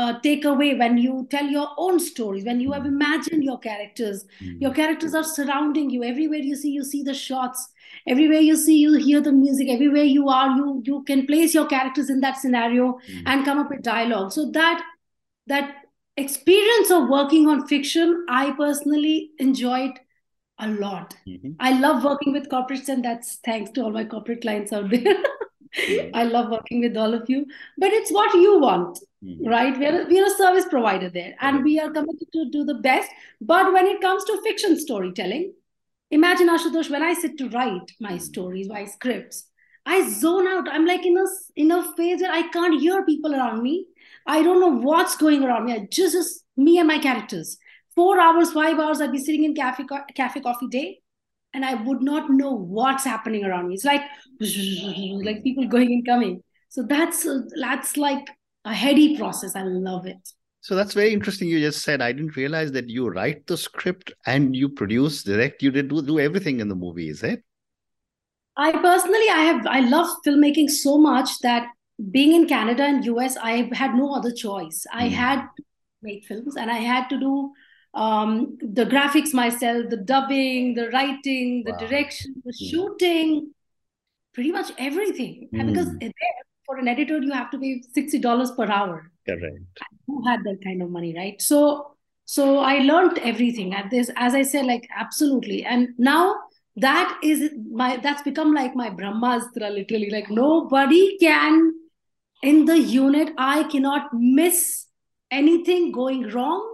uh, 0.00 0.20
takeaway 0.20 0.78
when 0.78 0.98
you 0.98 1.26
tell 1.30 1.46
your 1.46 1.68
own 1.78 1.98
stories, 1.98 2.44
when 2.44 2.60
you 2.60 2.72
have 2.72 2.82
Mm. 2.82 2.88
imagined 2.94 3.44
your 3.44 3.58
characters. 3.58 4.24
Mm. 4.40 4.60
Your 4.60 4.72
characters 4.78 5.14
are 5.14 5.24
surrounding 5.24 5.88
you 5.90 6.02
everywhere 6.04 6.40
you 6.40 6.56
see. 6.56 6.70
You 6.70 6.84
see 6.84 7.02
the 7.02 7.14
shots 7.14 7.68
everywhere 8.06 8.40
you 8.40 8.56
see. 8.56 8.76
You 8.78 8.94
hear 8.94 9.20
the 9.20 9.32
music 9.32 9.68
everywhere 9.76 10.04
you 10.04 10.28
are. 10.28 10.48
You 10.56 10.82
you 10.84 11.02
can 11.12 11.26
place 11.26 11.54
your 11.54 11.66
characters 11.66 12.10
in 12.10 12.20
that 12.20 12.36
scenario 12.38 12.92
Mm. 12.92 13.22
and 13.26 13.44
come 13.50 13.58
up 13.64 13.70
with 13.70 13.82
dialogue. 13.82 14.32
So 14.32 14.50
that 14.60 14.84
that 15.46 15.74
experience 16.16 16.90
of 16.90 17.08
working 17.08 17.48
on 17.48 17.66
fiction, 17.66 18.26
I 18.28 18.50
personally 18.52 19.30
enjoyed 19.38 19.98
a 20.58 20.68
lot. 20.68 21.14
Mhm. 21.26 21.56
I 21.58 21.70
love 21.80 22.04
working 22.04 22.32
with 22.34 22.48
corporates, 22.50 22.88
and 22.96 23.02
that's 23.10 23.36
thanks 23.46 23.70
to 23.72 23.82
all 23.84 23.90
my 23.90 24.04
corporate 24.04 24.42
clients 24.42 24.72
out 24.80 24.90
there. 24.90 25.16
Mm. 25.76 26.10
I 26.14 26.24
love 26.24 26.50
working 26.50 26.80
with 26.80 26.96
all 26.96 27.14
of 27.14 27.28
you, 27.30 27.46
but 27.78 27.92
it's 27.92 28.10
what 28.12 28.34
you 28.34 28.58
want, 28.58 28.98
Mm. 29.24 29.48
right? 29.48 29.78
We're, 29.78 30.06
we're 30.08 30.26
a 30.26 30.30
service 30.30 30.66
provider 30.68 31.08
there, 31.08 31.34
and 31.40 31.64
we 31.64 31.78
are 31.80 31.90
committed 31.90 32.28
to 32.32 32.50
do 32.50 32.64
the 32.64 32.74
best. 32.74 33.10
But 33.40 33.72
when 33.72 33.86
it 33.86 34.00
comes 34.00 34.24
to 34.24 34.40
fiction 34.42 34.78
storytelling, 34.78 35.52
imagine 36.10 36.48
Ashutosh, 36.48 36.90
when 36.90 37.02
I 37.02 37.14
sit 37.14 37.38
to 37.38 37.48
write 37.50 37.92
my 38.00 38.12
Mm. 38.14 38.20
stories, 38.20 38.68
my 38.68 38.84
scripts, 38.84 39.48
I 39.84 40.08
zone 40.08 40.46
out. 40.46 40.68
I'm 40.68 40.86
like 40.86 41.04
in 41.04 41.16
a 41.18 41.24
in 41.56 41.70
a 41.72 41.82
phase 41.96 42.20
where 42.20 42.32
I 42.32 42.42
can't 42.48 42.80
hear 42.80 43.04
people 43.04 43.34
around 43.34 43.62
me. 43.62 43.86
I 44.26 44.42
don't 44.42 44.60
know 44.60 44.74
what's 44.88 45.16
going 45.16 45.42
around 45.42 45.64
me. 45.64 45.72
I 45.72 45.88
just, 45.90 46.14
just 46.14 46.44
me 46.56 46.78
and 46.78 46.86
my 46.86 46.98
characters. 46.98 47.58
Four 47.94 48.20
hours, 48.20 48.52
five 48.52 48.78
hours, 48.78 49.00
I'd 49.00 49.12
be 49.12 49.18
sitting 49.18 49.44
in 49.44 49.54
cafe 49.54 49.84
cafe 50.14 50.40
coffee 50.40 50.68
day, 50.68 51.01
and 51.54 51.64
I 51.64 51.74
would 51.74 52.02
not 52.02 52.30
know 52.30 52.52
what's 52.52 53.04
happening 53.04 53.44
around 53.44 53.68
me. 53.68 53.74
It's 53.74 53.84
like 53.84 54.02
like 55.24 55.42
people 55.42 55.66
going 55.66 55.92
and 55.92 56.06
coming. 56.06 56.42
So 56.68 56.82
that's 56.82 57.26
that's 57.60 57.96
like 57.96 58.28
a 58.64 58.74
heady 58.74 59.16
process. 59.16 59.54
I 59.56 59.62
love 59.62 60.06
it. 60.06 60.16
So 60.60 60.76
that's 60.76 60.94
very 60.94 61.12
interesting. 61.12 61.48
You 61.48 61.58
just 61.58 61.82
said 61.82 62.00
I 62.00 62.12
didn't 62.12 62.36
realize 62.36 62.70
that 62.72 62.88
you 62.88 63.08
write 63.08 63.46
the 63.48 63.56
script 63.56 64.12
and 64.26 64.54
you 64.54 64.68
produce, 64.68 65.24
direct. 65.24 65.62
You 65.62 65.72
did 65.72 65.88
do, 65.88 66.00
do 66.02 66.20
everything 66.20 66.60
in 66.60 66.68
the 66.68 66.76
movie, 66.76 67.08
is 67.08 67.24
it? 67.24 67.42
I 68.56 68.70
personally, 68.70 69.28
I 69.28 69.42
have, 69.44 69.66
I 69.66 69.80
love 69.80 70.08
filmmaking 70.24 70.70
so 70.70 70.98
much 70.98 71.40
that 71.40 71.68
being 72.10 72.32
in 72.32 72.46
Canada 72.46 72.84
and 72.84 73.04
US, 73.06 73.36
I 73.36 73.70
had 73.72 73.94
no 73.94 74.14
other 74.14 74.30
choice. 74.30 74.86
I 74.92 75.08
mm. 75.08 75.12
had 75.12 75.40
to 75.56 75.64
make 76.00 76.24
films, 76.26 76.56
and 76.56 76.70
I 76.70 76.78
had 76.78 77.08
to 77.08 77.18
do 77.18 77.52
um, 77.94 78.58
the 78.60 78.84
graphics 78.84 79.34
myself, 79.34 79.90
the 79.90 79.98
dubbing, 79.98 80.74
the 80.74 80.88
writing, 80.90 81.62
the 81.64 81.72
wow. 81.72 81.78
direction, 81.78 82.34
the 82.44 82.52
mm. 82.52 82.70
shooting, 82.70 83.52
pretty 84.34 84.52
much 84.52 84.72
everything. 84.78 85.48
Mm. 85.52 85.60
And 85.60 85.68
because 85.72 85.88
hmm. 85.88 86.08
for 86.64 86.78
an 86.78 86.88
editor, 86.88 87.18
you 87.18 87.32
have 87.32 87.50
to 87.50 87.58
pay 87.58 87.82
sixty 87.92 88.18
dollars 88.18 88.50
per 88.52 88.66
hour. 88.70 89.10
Correct. 89.28 89.58
Who 90.06 90.26
had 90.26 90.40
that 90.44 90.60
kind 90.64 90.82
of 90.82 90.90
money, 90.90 91.14
right? 91.14 91.40
So, 91.40 91.94
so 92.24 92.58
I 92.58 92.78
learned 92.78 93.18
everything 93.18 93.74
at 93.74 93.90
this, 93.90 94.10
as 94.16 94.34
I 94.34 94.42
said, 94.42 94.66
like 94.66 94.88
absolutely. 94.96 95.64
And 95.64 95.90
now 95.98 96.34
that 96.76 97.20
is 97.22 97.50
my 97.70 97.98
that's 97.98 98.22
become 98.22 98.54
like 98.54 98.74
my 98.74 98.88
brahmastra 98.88 99.70
literally 99.70 100.08
like 100.08 100.30
nobody 100.30 101.18
can 101.18 101.72
in 102.42 102.64
the 102.64 102.78
unit 102.78 103.30
i 103.36 103.62
cannot 103.64 104.08
miss 104.14 104.86
anything 105.30 105.92
going 105.92 106.26
wrong 106.30 106.71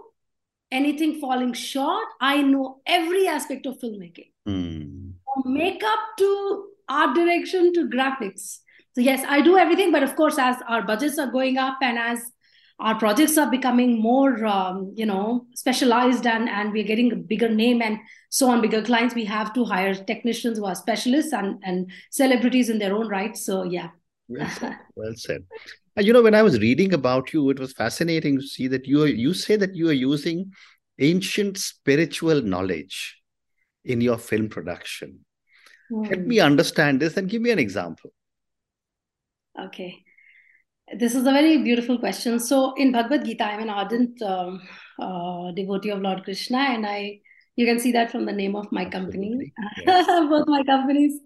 anything 0.71 1.21
falling 1.21 1.53
short 1.53 2.07
i 2.21 2.41
know 2.43 2.81
every 2.87 3.27
aspect 3.27 3.67
of 3.67 3.79
filmmaking. 3.79 4.31
Mm. 4.47 5.13
from 5.25 5.53
makeup 5.55 5.99
to 6.19 6.69
art 6.89 7.15
direction 7.15 7.73
to 7.75 7.89
graphics. 7.89 8.59
So 8.95 9.03
yes 9.03 9.25
i 9.29 9.41
do 9.41 9.57
everything 9.59 9.93
but 9.93 10.03
of 10.03 10.17
course 10.17 10.39
as 10.39 10.57
our 10.69 10.83
budgets 10.83 11.19
are 11.19 11.31
going 11.31 11.59
up 11.59 11.79
and 11.83 11.99
as 11.99 12.33
our 12.81 12.95
projects 12.95 13.37
are 13.37 13.51
becoming 13.51 14.01
more 14.01 14.45
um, 14.47 14.93
you 14.97 15.07
know 15.07 15.47
specialized 15.55 16.27
and 16.27 16.49
and 16.49 16.73
we're 16.73 16.85
getting 16.85 17.13
a 17.13 17.17
bigger 17.17 17.49
name 17.49 17.83
and 17.83 17.99
so 18.31 18.51
on 18.51 18.61
bigger 18.61 18.83
clients 18.83 19.15
we 19.15 19.25
have 19.25 19.53
to 19.55 19.65
hire 19.65 19.95
technicians 19.95 20.59
who 20.59 20.65
are 20.65 20.75
specialists 20.75 21.33
and 21.33 21.61
and 21.65 21.91
celebrities 22.11 22.69
in 22.69 22.79
their 22.79 22.95
own 22.95 23.09
right. 23.09 23.37
So 23.37 23.65
yeah. 23.65 23.91
Well 24.29 24.49
said, 24.51 24.79
well 24.95 25.15
said. 25.17 25.45
you 26.01 26.13
know 26.13 26.23
when 26.23 26.35
i 26.35 26.43
was 26.43 26.59
reading 26.61 26.93
about 26.95 27.33
you 27.33 27.51
it 27.51 27.59
was 27.59 27.73
fascinating 27.73 28.39
to 28.39 28.47
see 28.47 28.69
that 28.69 28.87
you 28.87 29.03
are, 29.03 29.07
you 29.07 29.35
say 29.35 29.57
that 29.57 29.75
you 29.75 29.89
are 29.89 30.01
using 30.01 30.53
ancient 30.99 31.57
spiritual 31.59 32.43
knowledge 32.43 33.17
in 33.85 34.01
your 34.01 34.19
film 34.19 34.49
production 34.49 35.21
mm. 35.91 36.07
help 36.07 36.21
me 36.21 36.41
understand 36.41 37.01
this 37.01 37.17
and 37.17 37.29
give 37.29 37.43
me 37.43 37.51
an 37.51 37.59
example 37.59 38.13
okay 39.59 40.05
this 40.95 41.15
is 41.15 41.27
a 41.27 41.33
very 41.33 41.63
beautiful 41.63 41.99
question. 41.99 42.41
So 42.41 42.75
in 42.75 42.93
Bhagavad 42.93 43.25
Gita, 43.25 43.45
I'm 43.45 43.61
an 43.61 43.71
ardent 43.71 44.21
um, 44.23 44.61
uh, 44.99 45.51
devotee 45.53 45.91
of 45.91 46.01
Lord 46.01 46.25
Krishna, 46.25 46.59
and 46.59 46.87
I 46.87 47.21
you 47.57 47.67
can 47.67 47.81
see 47.81 47.91
that 47.93 48.13
from 48.13 48.25
the 48.25 48.33
name 48.33 48.55
of 48.55 48.71
my 48.71 48.85
company, 48.85 49.53
yes. 49.87 50.07
both 50.07 50.47
my 50.47 50.63
companies. 50.63 51.21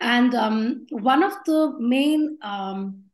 And 0.00 0.34
um, 0.34 0.86
one 0.90 1.22
of 1.22 1.32
the 1.46 1.74
main 1.78 2.36
um, 2.42 3.04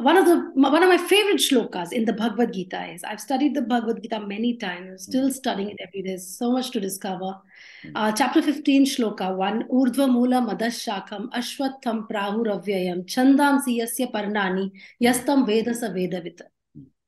one 0.00 0.16
of 0.16 0.24
the 0.24 0.50
one 0.54 0.82
of 0.82 0.88
my 0.88 0.96
favorite 0.96 1.36
shlokas 1.36 1.92
in 1.92 2.06
the 2.06 2.12
Bhagavad 2.12 2.52
Gita 2.52 2.92
is 2.92 3.04
I've 3.04 3.20
studied 3.20 3.54
the 3.54 3.60
Bhagavad 3.62 4.02
Gita 4.02 4.20
many 4.20 4.56
times, 4.56 5.04
still 5.04 5.28
mm. 5.28 5.32
studying 5.32 5.70
it 5.70 5.76
every 5.86 6.02
day. 6.02 6.16
So 6.16 6.52
much 6.52 6.70
to 6.70 6.80
discover. 6.80 7.36
Mm. 7.84 7.92
Uh, 7.94 8.12
chapter 8.12 8.40
15, 8.40 8.86
shloka 8.86 9.36
1 9.36 9.68
Urdhva 9.68 10.10
Mula 10.10 10.40
Madashakam 10.40 11.30
Ashwatham 11.32 12.08
Prahuravyayam 12.08 13.04
Chandamsi 13.04 13.80
Yasya 13.80 14.10
Parnani 14.10 14.70
Yastam 15.02 15.46
Vedasa 15.46 15.90
Vedavita. 15.92 16.46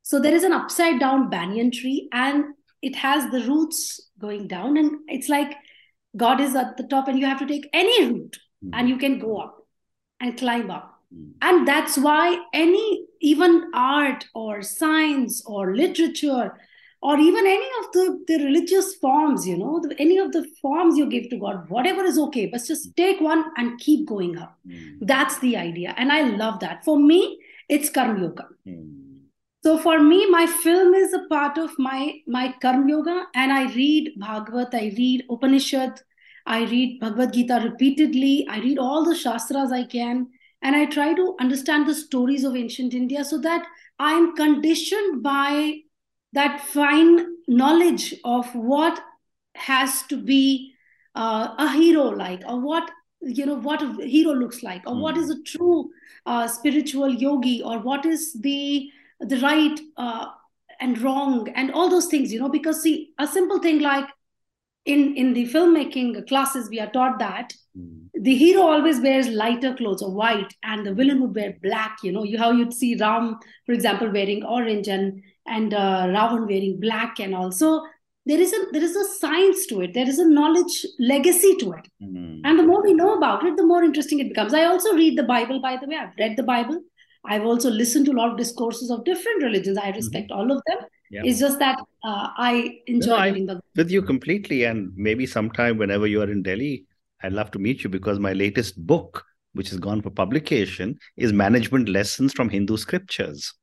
So 0.02 0.20
there 0.20 0.34
is 0.34 0.44
an 0.44 0.52
upside 0.52 1.00
down 1.00 1.30
banyan 1.30 1.70
tree 1.70 2.08
and 2.12 2.44
it 2.82 2.96
has 2.96 3.30
the 3.30 3.40
roots 3.48 4.10
going 4.18 4.46
down, 4.46 4.76
and 4.76 4.98
it's 5.08 5.30
like 5.30 5.56
God 6.16 6.38
is 6.38 6.54
at 6.54 6.76
the 6.76 6.82
top, 6.82 7.08
and 7.08 7.18
you 7.18 7.24
have 7.24 7.38
to 7.38 7.46
take 7.46 7.68
any 7.72 8.04
route 8.04 8.36
and 8.72 8.88
you 8.88 8.98
can 8.98 9.18
go 9.18 9.38
up 9.38 9.56
and 10.20 10.36
climb 10.36 10.70
up 10.70 10.93
and 11.42 11.68
that's 11.68 11.96
why 11.98 12.38
any 12.52 13.06
even 13.20 13.70
art 13.74 14.26
or 14.34 14.62
science 14.62 15.42
or 15.46 15.74
literature 15.76 16.52
or 17.04 17.18
even 17.18 17.46
any 17.46 17.68
of 17.80 17.92
the, 17.92 18.24
the 18.28 18.44
religious 18.44 18.94
forms 18.96 19.46
you 19.46 19.56
know 19.58 19.80
the, 19.80 19.94
any 19.98 20.18
of 20.18 20.32
the 20.32 20.44
forms 20.62 20.96
you 20.96 21.06
give 21.06 21.28
to 21.30 21.36
god 21.36 21.68
whatever 21.68 22.04
is 22.04 22.18
okay 22.18 22.46
but 22.46 22.64
just 22.66 22.96
take 22.96 23.20
one 23.20 23.44
and 23.56 23.78
keep 23.78 24.06
going 24.08 24.38
up. 24.38 24.58
Mm. 24.66 24.98
that's 25.02 25.38
the 25.40 25.56
idea. 25.56 25.94
And 25.96 26.12
i 26.12 26.22
love 26.22 26.60
that. 26.60 26.84
For 26.84 26.98
me 26.98 27.38
it's 27.68 27.90
karma 27.90 28.20
yoga. 28.20 28.46
Mm. 28.66 29.20
so 29.62 29.76
for 29.78 29.98
me 30.02 30.28
my 30.30 30.46
film 30.46 30.94
is 30.94 31.12
a 31.12 31.24
part 31.28 31.58
of 31.58 31.78
my 31.78 32.14
my 32.26 32.54
karma 32.62 32.88
yoga. 32.88 33.26
And 33.34 33.52
i 33.52 33.64
read 33.74 34.12
bhagavad 34.16 34.74
i 34.74 34.86
read 34.96 35.24
upanishad 35.30 36.00
i 36.46 36.64
read 36.64 37.00
bhagavad 37.00 37.34
gita 37.34 37.60
repeatedly. 37.64 38.46
I 38.48 38.60
read 38.60 38.78
all 38.78 39.04
the 39.04 39.14
shastras 39.14 39.72
i 39.72 39.84
can 39.84 40.26
and 40.64 40.74
I 40.74 40.86
try 40.86 41.12
to 41.12 41.36
understand 41.38 41.86
the 41.86 41.94
stories 41.94 42.42
of 42.42 42.56
ancient 42.56 42.94
India 42.94 43.22
so 43.22 43.38
that 43.40 43.66
I 43.98 44.14
am 44.14 44.34
conditioned 44.34 45.22
by 45.22 45.80
that 46.32 46.62
fine 46.62 47.26
knowledge 47.46 48.14
of 48.24 48.52
what 48.54 48.98
has 49.54 50.02
to 50.04 50.16
be 50.16 50.72
uh, 51.14 51.54
a 51.58 51.70
hero 51.70 52.04
like, 52.08 52.42
or 52.48 52.58
what 52.60 52.90
you 53.20 53.46
know 53.46 53.54
what 53.56 53.82
a 53.82 53.92
hero 54.06 54.32
looks 54.32 54.62
like, 54.62 54.82
or 54.86 54.94
mm. 54.94 55.00
what 55.00 55.18
is 55.18 55.30
a 55.30 55.42
true 55.42 55.90
uh, 56.26 56.48
spiritual 56.48 57.10
yogi, 57.10 57.62
or 57.62 57.78
what 57.78 58.06
is 58.06 58.32
the 58.40 58.90
the 59.20 59.38
right 59.40 59.78
uh, 59.98 60.26
and 60.80 61.00
wrong, 61.02 61.48
and 61.54 61.72
all 61.72 61.90
those 61.90 62.06
things. 62.06 62.32
You 62.32 62.40
know, 62.40 62.48
because 62.48 62.82
see, 62.82 63.10
a 63.18 63.26
simple 63.26 63.60
thing 63.60 63.80
like 63.80 64.08
in 64.86 65.14
in 65.14 65.34
the 65.34 65.46
filmmaking 65.46 66.26
classes, 66.26 66.70
we 66.70 66.80
are 66.80 66.90
taught 66.90 67.18
that 67.18 67.52
mm 67.78 68.03
the 68.24 68.34
hero 68.34 68.62
always 68.62 69.00
wears 69.00 69.28
lighter 69.28 69.74
clothes 69.74 70.02
or 70.02 70.10
white 70.10 70.52
and 70.62 70.86
the 70.86 70.94
villain 70.98 71.20
would 71.20 71.34
wear 71.34 71.54
black 71.62 71.98
you 72.02 72.12
know 72.12 72.24
you 72.30 72.38
how 72.42 72.50
you'd 72.58 72.78
see 72.80 72.94
ram 73.02 73.26
for 73.66 73.72
example 73.72 74.10
wearing 74.16 74.44
orange 74.44 74.88
and 74.88 75.20
and 75.56 75.74
uh, 75.74 76.06
ravan 76.14 76.46
wearing 76.52 76.78
black 76.84 77.20
and 77.20 77.34
also 77.34 77.82
there 78.30 78.40
is 78.46 78.54
a 78.58 78.60
there 78.72 78.86
is 78.88 78.96
a 79.02 79.04
science 79.18 79.66
to 79.66 79.82
it 79.86 79.92
there 79.98 80.08
is 80.14 80.18
a 80.24 80.28
knowledge 80.38 80.78
legacy 81.12 81.52
to 81.62 81.72
it 81.72 81.90
mm-hmm. 82.02 82.40
and 82.44 82.58
the 82.58 82.66
more 82.70 82.82
we 82.82 82.94
know 83.02 83.12
about 83.18 83.44
it 83.50 83.60
the 83.60 83.70
more 83.72 83.84
interesting 83.90 84.24
it 84.24 84.32
becomes 84.32 84.58
i 84.62 84.64
also 84.72 84.94
read 85.02 85.18
the 85.18 85.28
bible 85.34 85.60
by 85.68 85.76
the 85.82 85.92
way 85.92 86.00
i've 86.04 86.18
read 86.24 86.36
the 86.40 86.48
bible 86.54 86.80
i've 87.26 87.44
also 87.52 87.70
listened 87.82 88.06
to 88.06 88.16
a 88.16 88.18
lot 88.22 88.30
of 88.30 88.38
discourses 88.38 88.90
of 88.96 89.04
different 89.10 89.48
religions 89.48 89.84
i 89.86 89.90
respect 90.00 90.30
mm-hmm. 90.30 90.40
all 90.40 90.58
of 90.58 90.62
them 90.72 90.90
yeah. 91.10 91.22
It's 91.24 91.38
just 91.38 91.60
that 91.60 91.78
uh, 92.02 92.28
I 92.36 92.78
enjoy 92.88 93.30
no, 93.32 93.54
the. 93.54 93.60
With 93.76 93.90
you 93.90 94.02
completely, 94.02 94.64
and 94.64 94.92
maybe 94.96 95.26
sometime 95.26 95.78
whenever 95.78 96.08
you 96.08 96.20
are 96.22 96.30
in 96.30 96.42
Delhi, 96.42 96.86
I'd 97.24 97.32
love 97.32 97.50
to 97.52 97.58
meet 97.58 97.82
you 97.82 97.88
because 97.88 98.18
my 98.18 98.34
latest 98.34 98.76
book, 98.86 99.24
which 99.54 99.70
has 99.70 99.78
gone 99.78 100.02
for 100.02 100.10
publication, 100.10 100.98
is 101.16 101.32
Management 101.32 101.88
Lessons 101.88 102.34
from 102.34 102.50
Hindu 102.50 102.76
Scriptures. 102.76 103.54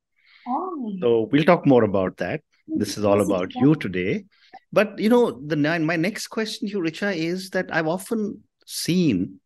Oh. 0.47 0.97
So 0.99 1.29
we'll 1.31 1.43
talk 1.43 1.67
more 1.67 1.83
about 1.83 2.17
that. 2.17 2.41
This 2.67 2.97
is 2.97 3.05
all 3.05 3.21
about 3.21 3.53
you 3.53 3.75
today. 3.75 4.25
But 4.73 4.97
you 4.97 5.09
know, 5.09 5.39
the 5.45 5.55
my 5.55 5.95
next 5.95 6.27
question 6.27 6.67
to 6.67 6.71
you, 6.71 6.79
Richa, 6.79 7.15
is 7.15 7.51
that 7.51 7.67
I've 7.71 7.87
often 7.87 8.41
seen 8.65 9.39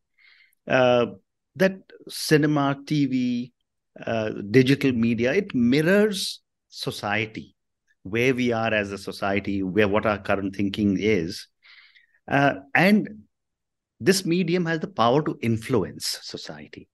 uh, 0.65 1.07
that 1.57 1.79
cinema, 2.07 2.77
TV, 2.85 3.51
uh, 4.05 4.29
digital 4.49 4.93
media, 4.93 5.33
it 5.33 5.53
mirrors 5.53 6.41
society, 6.69 7.55
where 8.03 8.33
we 8.33 8.53
are 8.53 8.73
as 8.73 8.91
a 8.91 8.97
society, 8.97 9.61
where 9.61 9.89
what 9.89 10.05
our 10.05 10.19
current 10.19 10.55
thinking 10.55 10.97
is. 10.99 11.47
Uh, 12.27 12.55
and 12.73 13.24
this 14.05 14.25
medium 14.25 14.65
has 14.67 14.79
the 14.79 14.87
power 14.87 15.23
to 15.23 15.37
influence 15.41 16.19
society. 16.21 16.87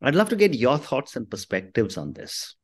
I'd 0.00 0.14
love 0.14 0.28
to 0.28 0.36
get 0.36 0.54
your 0.54 0.78
thoughts 0.78 1.16
and 1.16 1.28
perspectives 1.28 1.96
on 1.96 2.12
this. 2.12 2.54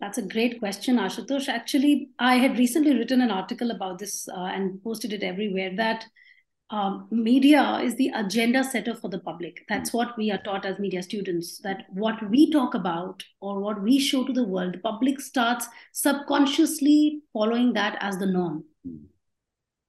That's 0.00 0.18
a 0.18 0.22
great 0.22 0.58
question, 0.58 0.96
Ashutosh. 0.96 1.48
Actually, 1.48 2.10
I 2.18 2.36
had 2.36 2.58
recently 2.58 2.96
written 2.96 3.20
an 3.20 3.30
article 3.30 3.70
about 3.70 3.98
this 3.98 4.28
uh, 4.28 4.44
and 4.44 4.82
posted 4.82 5.12
it 5.12 5.22
everywhere 5.22 5.74
that 5.76 6.04
um, 6.70 7.08
media 7.10 7.80
is 7.82 7.96
the 7.96 8.10
agenda 8.14 8.64
setter 8.64 8.94
for 8.94 9.08
the 9.08 9.18
public. 9.18 9.64
That's 9.68 9.92
what 9.92 10.16
we 10.16 10.30
are 10.30 10.42
taught 10.42 10.64
as 10.64 10.78
media 10.78 11.02
students. 11.02 11.58
That 11.58 11.86
what 11.90 12.30
we 12.30 12.50
talk 12.50 12.74
about 12.74 13.24
or 13.40 13.60
what 13.60 13.82
we 13.82 13.98
show 13.98 14.24
to 14.24 14.32
the 14.32 14.46
world, 14.46 14.74
the 14.74 14.78
public 14.78 15.20
starts 15.20 15.66
subconsciously 15.92 17.22
following 17.32 17.72
that 17.74 17.98
as 18.00 18.18
the 18.18 18.26
norm. 18.26 18.64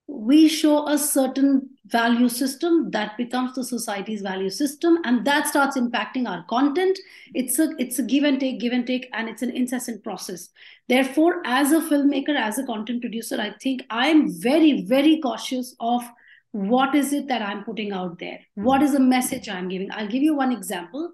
We 0.07 0.47
show 0.47 0.87
a 0.87 0.97
certain 0.97 1.69
value 1.85 2.29
system 2.29 2.91
that 2.91 3.17
becomes 3.17 3.55
the 3.55 3.63
society's 3.63 4.21
value 4.21 4.49
system 4.49 4.97
and 5.03 5.25
that 5.25 5.47
starts 5.47 5.77
impacting 5.77 6.27
our 6.27 6.43
content. 6.45 6.97
It's 7.33 7.59
a 7.59 7.69
it's 7.77 7.99
a 7.99 8.03
give 8.03 8.23
and 8.23 8.39
take 8.39 8.59
give 8.59 8.73
and 8.73 8.85
take 8.85 9.09
and 9.13 9.29
it's 9.29 9.41
an 9.41 9.49
incessant 9.49 10.03
process. 10.03 10.49
Therefore 10.87 11.41
as 11.45 11.71
a 11.71 11.81
filmmaker 11.81 12.35
as 12.35 12.57
a 12.57 12.65
content 12.65 13.01
producer 13.01 13.39
i 13.39 13.51
think 13.61 13.83
i'm 13.89 14.29
very 14.41 14.85
very 14.85 15.19
cautious 15.21 15.75
of 15.79 16.03
what 16.51 16.95
is 16.95 17.13
it 17.13 17.27
that 17.27 17.41
i'm 17.41 17.63
putting 17.63 17.91
out 17.91 18.19
there. 18.19 18.39
Hmm. 18.55 18.63
What 18.63 18.81
is 18.81 18.93
the 18.93 18.99
message 18.99 19.49
i'm 19.49 19.69
giving? 19.69 19.91
I'll 19.91 20.07
give 20.07 20.23
you 20.23 20.35
one 20.35 20.51
example. 20.51 21.11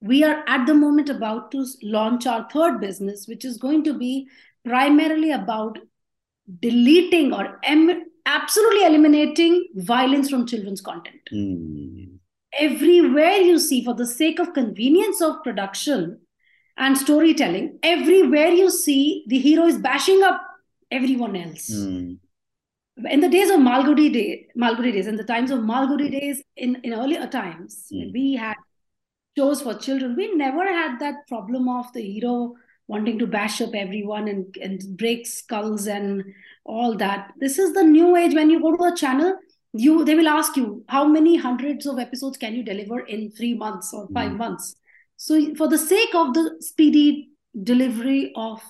We 0.00 0.22
are 0.22 0.44
at 0.46 0.66
the 0.66 0.74
moment 0.74 1.08
about 1.08 1.50
to 1.52 1.64
launch 1.82 2.26
our 2.26 2.48
third 2.50 2.80
business 2.80 3.26
which 3.26 3.44
is 3.44 3.58
going 3.58 3.84
to 3.84 3.94
be 3.94 4.28
primarily 4.64 5.30
about 5.30 5.78
deleting 6.60 7.32
or 7.32 7.58
em- 7.62 8.04
absolutely 8.26 8.84
eliminating 8.84 9.68
violence 9.74 10.30
from 10.30 10.46
children's 10.46 10.80
content. 10.80 11.20
Mm. 11.32 12.18
Everywhere 12.58 13.36
you 13.36 13.58
see, 13.58 13.84
for 13.84 13.94
the 13.94 14.06
sake 14.06 14.38
of 14.38 14.54
convenience 14.54 15.20
of 15.20 15.42
production 15.42 16.20
and 16.76 16.96
storytelling, 16.96 17.78
everywhere 17.82 18.48
you 18.48 18.70
see 18.70 19.24
the 19.28 19.38
hero 19.38 19.66
is 19.66 19.78
bashing 19.78 20.22
up 20.22 20.40
everyone 20.90 21.36
else. 21.36 21.70
Mm. 21.70 22.18
In 23.10 23.20
the 23.20 23.28
days 23.28 23.50
of 23.50 23.58
Malgudi, 23.58 24.12
day, 24.12 24.46
Malgudi 24.56 24.92
days, 24.92 25.08
in 25.08 25.16
the 25.16 25.24
times 25.24 25.50
of 25.50 25.60
Malgudi 25.60 26.10
days, 26.12 26.42
in, 26.56 26.76
in 26.84 26.94
earlier 26.94 27.26
times, 27.26 27.88
mm. 27.92 28.12
we 28.12 28.34
had 28.34 28.54
shows 29.36 29.60
for 29.60 29.74
children. 29.74 30.14
We 30.14 30.32
never 30.34 30.64
had 30.64 31.00
that 31.00 31.26
problem 31.26 31.68
of 31.68 31.92
the 31.92 32.00
hero 32.00 32.54
wanting 32.86 33.18
to 33.18 33.26
bash 33.26 33.60
up 33.60 33.74
everyone 33.74 34.28
and, 34.28 34.56
and 34.60 34.96
break 34.96 35.26
skulls 35.26 35.86
and 35.86 36.22
all 36.64 36.96
that 36.96 37.32
this 37.38 37.58
is 37.58 37.72
the 37.74 37.82
new 37.82 38.16
age 38.16 38.34
when 38.34 38.50
you 38.50 38.60
go 38.60 38.76
to 38.76 38.84
a 38.84 38.96
channel 38.96 39.36
you 39.72 40.04
they 40.04 40.14
will 40.14 40.28
ask 40.28 40.56
you 40.56 40.84
how 40.88 41.06
many 41.06 41.36
hundreds 41.36 41.86
of 41.86 41.98
episodes 41.98 42.38
can 42.38 42.54
you 42.54 42.62
deliver 42.62 43.00
in 43.00 43.30
three 43.30 43.54
months 43.54 43.92
or 43.92 44.06
five 44.14 44.32
mm. 44.32 44.36
months 44.36 44.76
so 45.16 45.54
for 45.56 45.68
the 45.68 45.78
sake 45.78 46.14
of 46.14 46.32
the 46.34 46.56
speedy 46.60 47.30
delivery 47.62 48.32
of 48.36 48.62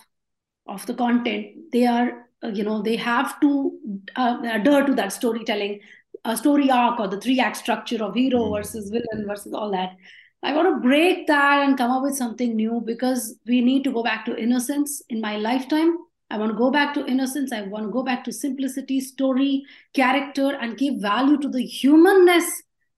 of 0.66 0.84
the 0.86 0.94
content 0.94 1.46
they 1.72 1.86
are 1.86 2.26
uh, 2.42 2.48
you 2.48 2.64
know 2.64 2.82
they 2.82 2.96
have 2.96 3.38
to 3.40 3.72
uh, 4.16 4.38
adhere 4.44 4.84
to 4.84 4.94
that 4.94 5.12
storytelling 5.12 5.80
a 6.24 6.36
story 6.36 6.70
arc 6.70 6.98
or 6.98 7.08
the 7.08 7.20
three 7.20 7.38
act 7.38 7.56
structure 7.56 8.02
of 8.02 8.14
hero 8.14 8.44
mm. 8.44 8.56
versus 8.56 8.90
villain 8.90 9.26
versus 9.26 9.52
all 9.52 9.70
that 9.70 9.96
I 10.44 10.52
want 10.52 10.68
to 10.68 10.86
break 10.86 11.26
that 11.28 11.66
and 11.66 11.76
come 11.76 11.90
up 11.90 12.02
with 12.02 12.16
something 12.16 12.54
new 12.54 12.82
because 12.84 13.38
we 13.46 13.62
need 13.62 13.82
to 13.84 13.92
go 13.92 14.02
back 14.02 14.26
to 14.26 14.36
innocence 14.36 15.02
in 15.08 15.18
my 15.18 15.38
lifetime. 15.38 15.96
I 16.30 16.36
want 16.36 16.52
to 16.52 16.58
go 16.58 16.70
back 16.70 16.92
to 16.94 17.06
innocence. 17.06 17.50
I 17.50 17.62
want 17.62 17.86
to 17.86 17.90
go 17.90 18.02
back 18.02 18.24
to 18.24 18.32
simplicity, 18.32 19.00
story, 19.00 19.64
character, 19.94 20.54
and 20.60 20.76
give 20.76 20.96
value 20.96 21.38
to 21.38 21.48
the 21.48 21.62
humanness 21.62 22.44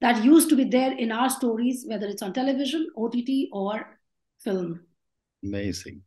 that 0.00 0.24
used 0.24 0.48
to 0.48 0.56
be 0.56 0.64
there 0.64 0.92
in 0.92 1.12
our 1.12 1.30
stories, 1.30 1.84
whether 1.86 2.08
it's 2.08 2.22
on 2.22 2.32
television, 2.32 2.88
OTT, 2.96 3.48
or 3.52 3.96
film. 4.40 4.80
Amazing. 5.44 6.02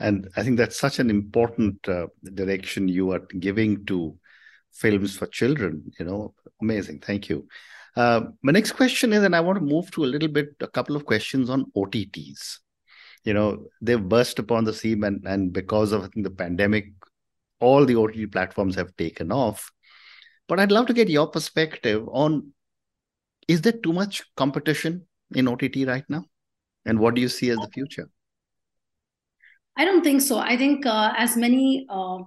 And 0.00 0.28
I 0.36 0.42
think 0.42 0.56
that's 0.56 0.78
such 0.78 0.98
an 0.98 1.10
important 1.10 1.88
uh, 1.88 2.08
direction 2.34 2.88
you 2.88 3.12
are 3.12 3.22
giving 3.38 3.86
to 3.86 4.18
films 4.72 5.16
for 5.16 5.26
children. 5.28 5.92
You 6.00 6.06
know, 6.06 6.34
amazing. 6.60 7.00
Thank 7.00 7.28
you. 7.28 7.46
Uh, 7.96 8.20
my 8.42 8.52
next 8.52 8.72
question 8.72 9.12
is, 9.12 9.22
and 9.22 9.34
I 9.34 9.40
want 9.40 9.58
to 9.58 9.64
move 9.64 9.90
to 9.92 10.04
a 10.04 10.06
little 10.06 10.28
bit, 10.28 10.54
a 10.60 10.68
couple 10.68 10.96
of 10.96 11.06
questions 11.06 11.48
on 11.48 11.72
OTTs. 11.74 12.58
You 13.24 13.34
know, 13.34 13.66
they've 13.80 14.08
burst 14.08 14.38
upon 14.38 14.64
the 14.64 14.72
scene, 14.72 15.02
and, 15.02 15.26
and 15.26 15.52
because 15.52 15.92
of 15.92 16.10
the 16.14 16.30
pandemic, 16.30 16.92
all 17.58 17.84
the 17.84 17.96
OTT 17.96 18.30
platforms 18.30 18.74
have 18.74 18.94
taken 18.96 19.32
off. 19.32 19.70
But 20.46 20.60
I'd 20.60 20.70
love 20.70 20.86
to 20.86 20.94
get 20.94 21.08
your 21.08 21.26
perspective 21.26 22.06
on 22.12 22.52
is 23.48 23.62
there 23.62 23.72
too 23.72 23.92
much 23.92 24.22
competition 24.36 25.06
in 25.34 25.48
OTT 25.48 25.86
right 25.86 26.04
now? 26.08 26.24
And 26.84 26.98
what 26.98 27.14
do 27.14 27.20
you 27.20 27.28
see 27.28 27.50
as 27.50 27.58
the 27.58 27.68
future? 27.68 28.08
I 29.76 29.84
don't 29.84 30.02
think 30.02 30.20
so. 30.20 30.38
I 30.38 30.56
think 30.56 30.86
uh, 30.86 31.12
as 31.16 31.36
many 31.36 31.86
uh, 31.88 32.18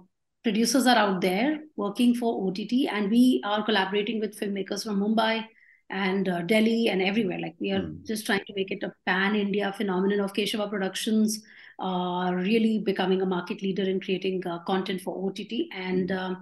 producers 0.42 0.86
are 0.86 0.96
out 0.96 1.20
there 1.20 1.60
working 1.76 2.14
for 2.14 2.48
OTT, 2.48 2.88
and 2.90 3.10
we 3.10 3.42
are 3.44 3.64
collaborating 3.64 4.20
with 4.20 4.38
filmmakers 4.38 4.84
from 4.84 5.00
Mumbai, 5.00 5.44
and 5.90 6.28
uh, 6.28 6.42
Delhi 6.42 6.88
and 6.88 7.02
everywhere. 7.02 7.38
Like 7.38 7.56
we 7.60 7.72
are 7.72 7.80
mm. 7.80 8.06
just 8.06 8.26
trying 8.26 8.44
to 8.46 8.54
make 8.54 8.70
it 8.70 8.82
a 8.82 8.92
pan 9.06 9.34
India 9.34 9.72
phenomenon 9.76 10.20
of 10.20 10.32
Keshava 10.32 10.70
Productions, 10.70 11.42
uh, 11.78 12.32
really 12.34 12.78
becoming 12.78 13.22
a 13.22 13.26
market 13.26 13.62
leader 13.62 13.82
in 13.82 14.00
creating 14.00 14.46
uh, 14.46 14.60
content 14.60 15.00
for 15.00 15.28
OTT. 15.28 15.68
And 15.72 16.08
mm. 16.08 16.36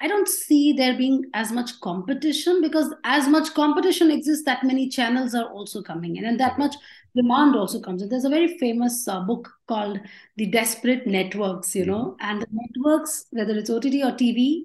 I 0.00 0.08
don't 0.08 0.28
see 0.28 0.72
there 0.72 0.96
being 0.96 1.24
as 1.34 1.50
much 1.50 1.80
competition 1.80 2.60
because 2.60 2.92
as 3.04 3.28
much 3.28 3.54
competition 3.54 4.10
exists, 4.10 4.44
that 4.44 4.64
many 4.64 4.88
channels 4.88 5.34
are 5.34 5.46
also 5.46 5.82
coming 5.82 6.16
in, 6.16 6.24
and 6.24 6.38
that 6.40 6.58
much 6.58 6.74
demand 7.16 7.56
also 7.56 7.80
comes 7.80 8.02
in. 8.02 8.08
There's 8.08 8.24
a 8.24 8.30
very 8.30 8.58
famous 8.58 9.06
uh, 9.08 9.20
book 9.20 9.50
called 9.68 10.00
The 10.36 10.46
Desperate 10.46 11.06
Networks, 11.06 11.74
you 11.74 11.86
know, 11.86 12.16
and 12.20 12.42
the 12.42 12.48
networks, 12.50 13.26
whether 13.30 13.54
it's 13.56 13.70
OTT 13.70 14.02
or 14.02 14.12
TV, 14.12 14.64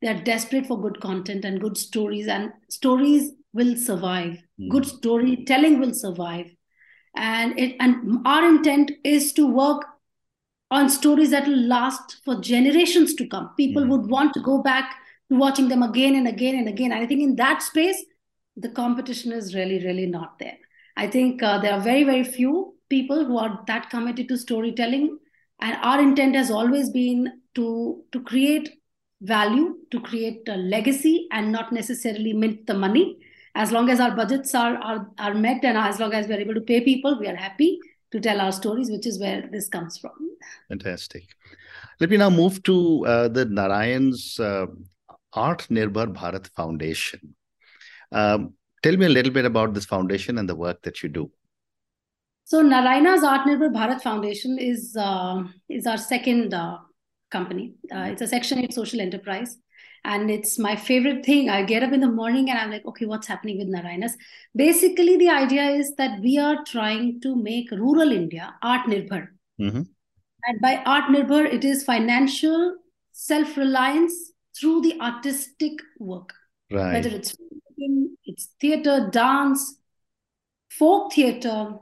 they 0.00 0.08
are 0.08 0.22
desperate 0.22 0.66
for 0.66 0.80
good 0.80 1.00
content 1.00 1.44
and 1.44 1.60
good 1.60 1.76
stories 1.76 2.26
and 2.26 2.52
stories 2.68 3.32
will 3.52 3.76
survive. 3.76 4.42
Mm. 4.60 4.68
good 4.70 4.86
storytelling 4.86 5.80
will 5.80 5.94
survive. 5.94 6.54
And 7.16 7.58
it 7.58 7.76
and 7.80 8.18
our 8.24 8.44
intent 8.48 8.92
is 9.04 9.32
to 9.34 9.46
work 9.46 9.84
on 10.70 10.88
stories 10.88 11.30
that 11.30 11.48
will 11.48 11.66
last 11.66 12.18
for 12.24 12.40
generations 12.40 13.14
to 13.14 13.26
come. 13.26 13.50
People 13.56 13.82
mm. 13.82 13.88
would 13.88 14.10
want 14.10 14.34
to 14.34 14.40
go 14.40 14.62
back 14.62 14.94
to 15.28 15.36
watching 15.36 15.68
them 15.68 15.82
again 15.82 16.14
and 16.14 16.28
again 16.28 16.56
and 16.56 16.68
again. 16.68 16.92
And 16.92 17.02
i 17.02 17.06
think 17.06 17.20
in 17.20 17.36
that 17.36 17.62
space 17.62 18.04
the 18.56 18.68
competition 18.68 19.32
is 19.32 19.54
really 19.54 19.84
really 19.84 20.06
not 20.06 20.38
there. 20.38 20.58
I 20.96 21.06
think 21.06 21.42
uh, 21.42 21.58
there 21.58 21.72
are 21.72 21.80
very 21.80 22.04
very 22.04 22.24
few 22.24 22.74
people 22.88 23.24
who 23.24 23.38
are 23.38 23.64
that 23.66 23.90
committed 23.90 24.28
to 24.28 24.36
storytelling. 24.36 25.18
And 25.62 25.76
our 25.82 26.00
intent 26.00 26.36
has 26.36 26.50
always 26.50 26.90
been 26.90 27.32
to 27.56 28.04
to 28.12 28.22
create 28.22 28.70
value 29.22 29.76
to 29.90 30.00
create 30.00 30.48
a 30.48 30.56
legacy 30.56 31.28
and 31.30 31.52
not 31.52 31.72
necessarily 31.72 32.32
mint 32.32 32.66
the 32.66 32.74
money 32.74 33.18
as 33.54 33.72
long 33.72 33.90
as 33.90 34.00
our 34.00 34.14
budgets 34.14 34.54
are, 34.54 34.76
are, 34.76 35.10
are 35.18 35.34
met 35.34 35.64
and 35.64 35.76
as 35.76 35.98
long 35.98 36.12
as 36.12 36.26
we're 36.28 36.40
able 36.40 36.54
to 36.54 36.60
pay 36.60 36.80
people, 36.80 37.18
we 37.18 37.26
are 37.26 37.36
happy 37.36 37.78
to 38.12 38.20
tell 38.20 38.40
our 38.40 38.52
stories, 38.52 38.90
which 38.90 39.06
is 39.06 39.18
where 39.20 39.48
this 39.50 39.68
comes 39.68 39.98
from. 39.98 40.12
Fantastic. 40.68 41.24
Let 42.00 42.10
me 42.10 42.16
now 42.16 42.30
move 42.30 42.62
to 42.64 43.06
uh, 43.06 43.28
the 43.28 43.44
Narayan's 43.44 44.38
uh, 44.40 44.66
Art 45.32 45.66
Nirbhar 45.70 46.14
Bharat 46.14 46.48
Foundation. 46.48 47.34
Um, 48.12 48.54
tell 48.82 48.96
me 48.96 49.06
a 49.06 49.10
little 49.10 49.32
bit 49.32 49.44
about 49.44 49.74
this 49.74 49.84
foundation 49.84 50.38
and 50.38 50.48
the 50.48 50.54
work 50.54 50.82
that 50.82 51.02
you 51.02 51.08
do. 51.08 51.30
So 52.44 52.62
Narayana's 52.62 53.22
Art 53.22 53.46
Nirbhar 53.46 53.72
Bharat 53.72 54.02
Foundation 54.02 54.58
is 54.58 54.96
uh, 54.98 55.44
is 55.68 55.86
our 55.86 55.98
second 55.98 56.52
uh, 56.52 56.78
company. 57.30 57.74
Uh, 57.94 58.08
it's 58.10 58.22
a 58.22 58.26
Section 58.26 58.58
8 58.58 58.74
social 58.74 59.00
enterprise 59.00 59.56
and 60.04 60.30
it's 60.30 60.58
my 60.58 60.74
favorite 60.76 61.24
thing 61.24 61.50
i 61.50 61.62
get 61.62 61.82
up 61.82 61.92
in 61.92 62.00
the 62.00 62.08
morning 62.08 62.50
and 62.50 62.58
i'm 62.58 62.70
like 62.70 62.84
okay 62.86 63.06
what's 63.06 63.26
happening 63.26 63.58
with 63.58 63.68
narayanas 63.68 64.12
basically 64.56 65.16
the 65.16 65.28
idea 65.28 65.64
is 65.70 65.94
that 65.96 66.20
we 66.20 66.38
are 66.38 66.64
trying 66.64 67.20
to 67.20 67.34
make 67.36 67.70
rural 67.70 68.12
india 68.12 68.54
art 68.62 68.86
nirbhar 68.86 69.28
mm-hmm. 69.60 69.82
and 70.46 70.60
by 70.60 70.76
art 70.86 71.10
nirbhar 71.10 71.44
it 71.58 71.64
is 71.64 71.84
financial 71.84 72.76
self-reliance 73.12 74.32
through 74.58 74.80
the 74.80 74.98
artistic 75.00 75.82
work 75.98 76.32
right. 76.70 76.94
whether 76.94 77.10
it's 77.10 77.36
it's 78.24 78.48
theater 78.60 79.08
dance 79.10 79.76
folk 80.70 81.12
theater 81.12 81.74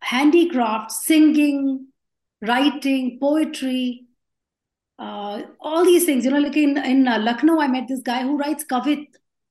handicraft 0.00 0.92
singing 0.92 1.86
writing 2.42 3.18
poetry 3.18 4.03
uh, 4.98 5.42
all 5.60 5.84
these 5.84 6.04
things. 6.04 6.24
You 6.24 6.30
know, 6.30 6.38
like 6.38 6.56
in 6.56 6.76
in 6.78 7.08
uh, 7.08 7.18
Lucknow, 7.18 7.60
I 7.60 7.68
met 7.68 7.88
this 7.88 8.02
guy 8.02 8.22
who 8.22 8.36
writes 8.36 8.64
kavit, 8.64 9.06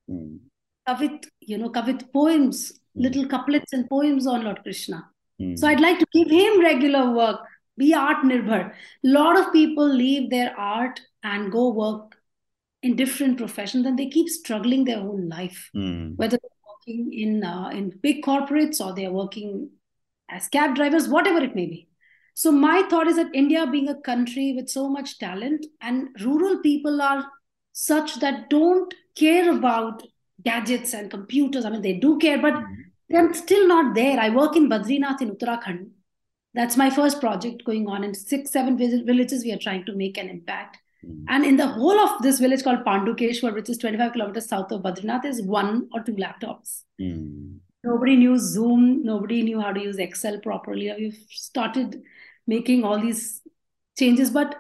mm. 0.10 0.40
kavit, 0.88 1.26
you 1.40 1.58
know, 1.58 1.70
kavit 1.70 2.12
poems, 2.14 2.72
mm. 2.72 3.04
little 3.04 3.28
couplets 3.28 3.74
and 3.74 3.90
poems 3.90 4.28
on 4.28 4.44
Lord 4.44 4.62
Krishna. 4.64 5.10
Mm. 5.42 5.58
So 5.58 5.68
I'd 5.68 5.80
like 5.80 6.00
to 6.00 6.08
give 6.14 6.30
him 6.30 6.62
regular 6.62 7.12
work. 7.12 7.42
Be 7.76 7.94
art 7.94 8.24
nirbhar. 8.24 8.72
A 8.72 8.74
lot 9.04 9.38
of 9.38 9.52
people 9.52 9.88
leave 9.88 10.30
their 10.30 10.58
art 10.58 11.02
and 11.24 11.52
go 11.52 11.72
work 11.72 12.16
in 12.84 12.96
different 12.96 13.38
professions, 13.38 13.88
and 13.88 13.98
they 13.98 14.10
keep 14.10 14.30
struggling 14.30 14.84
their 14.84 15.00
whole 15.00 15.22
life, 15.28 15.70
hmm. 15.74 16.10
whether 16.16 16.38
they're 16.38 16.64
working 16.68 17.14
in 17.14 17.44
uh, 17.44 17.70
in 17.70 17.90
big 18.02 18.24
corporates 18.24 18.80
or 18.80 18.94
they're 18.94 19.12
working 19.12 19.70
as 20.30 20.48
cab 20.50 20.76
drivers, 20.76 21.08
whatever 21.08 21.44
it 21.44 21.56
may 21.56 21.66
be. 21.66 21.88
So 22.34 22.52
my 22.52 22.84
thought 22.90 23.08
is 23.08 23.16
that 23.18 23.34
India 23.34 23.68
being 23.68 23.90
a 23.90 24.02
country 24.02 24.54
with 24.56 24.70
so 24.70 24.90
much 24.90 25.20
talent 25.20 25.66
and 25.82 26.10
rural 26.22 26.60
people 26.60 27.02
are 27.02 27.26
such 27.74 28.16
that 28.20 28.50
don't 28.50 28.94
care 29.16 29.52
about 29.52 30.04
gadgets 30.44 30.94
and 30.94 31.12
computers. 31.12 31.66
I 31.66 31.70
mean, 31.70 31.82
they 31.82 31.94
do 31.94 32.18
care, 32.18 32.40
but 32.40 32.54
mm-hmm. 32.54 32.74
they're 33.10 33.34
still 33.34 33.68
not 33.68 33.96
there. 33.96 34.20
I 34.20 34.30
work 34.30 34.56
in 34.56 34.70
Badrinath 34.70 35.22
in 35.22 35.36
Uttarakhand. 35.36 35.90
That's 36.54 36.78
my 36.78 36.90
first 36.90 37.20
project 37.20 37.64
going 37.66 37.88
on 37.88 38.04
in 38.04 38.14
six, 38.14 38.52
seven 38.52 38.78
villages. 38.78 39.44
We 39.44 39.52
are 39.54 39.58
trying 39.58 39.86
to 39.86 39.96
make 39.96 40.18
an 40.18 40.30
impact. 40.30 40.78
Mm. 41.06 41.26
And 41.28 41.46
in 41.46 41.58
the 41.58 41.68
whole 41.68 42.00
of 42.00 42.22
this 42.22 42.40
village 42.40 42.64
called 42.64 42.86
Pandukeshwar, 42.86 43.54
which 43.54 43.70
is 43.70 43.78
25 43.80 44.14
kilometers 44.14 44.48
south 44.48 44.72
of 44.72 44.82
Badrinath, 44.84 45.26
is 45.26 45.42
one 45.42 45.90
or 45.94 46.04
two 46.04 46.14
laptops. 46.14 46.84
Mm. 47.02 47.58
Nobody 47.84 48.16
knew 48.16 48.38
Zoom. 48.38 49.04
Nobody 49.04 49.42
knew 49.42 49.60
how 49.60 49.74
to 49.74 49.82
use 49.82 49.98
Excel 49.98 50.40
properly. 50.40 50.94
We've 50.98 51.26
started 51.30 52.04
making 52.48 52.84
all 52.84 53.00
these 53.00 53.42
changes, 53.98 54.30
but 54.30 54.56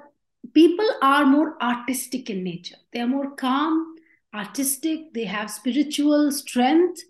people 0.53 0.89
are 1.01 1.25
more 1.25 1.61
artistic 1.61 2.29
in 2.29 2.43
nature. 2.43 2.75
They 2.91 2.99
are 2.99 3.07
more 3.07 3.31
calm, 3.35 3.95
artistic. 4.33 5.13
They 5.13 5.25
have 5.25 5.49
spiritual 5.51 6.31
strength. 6.31 7.01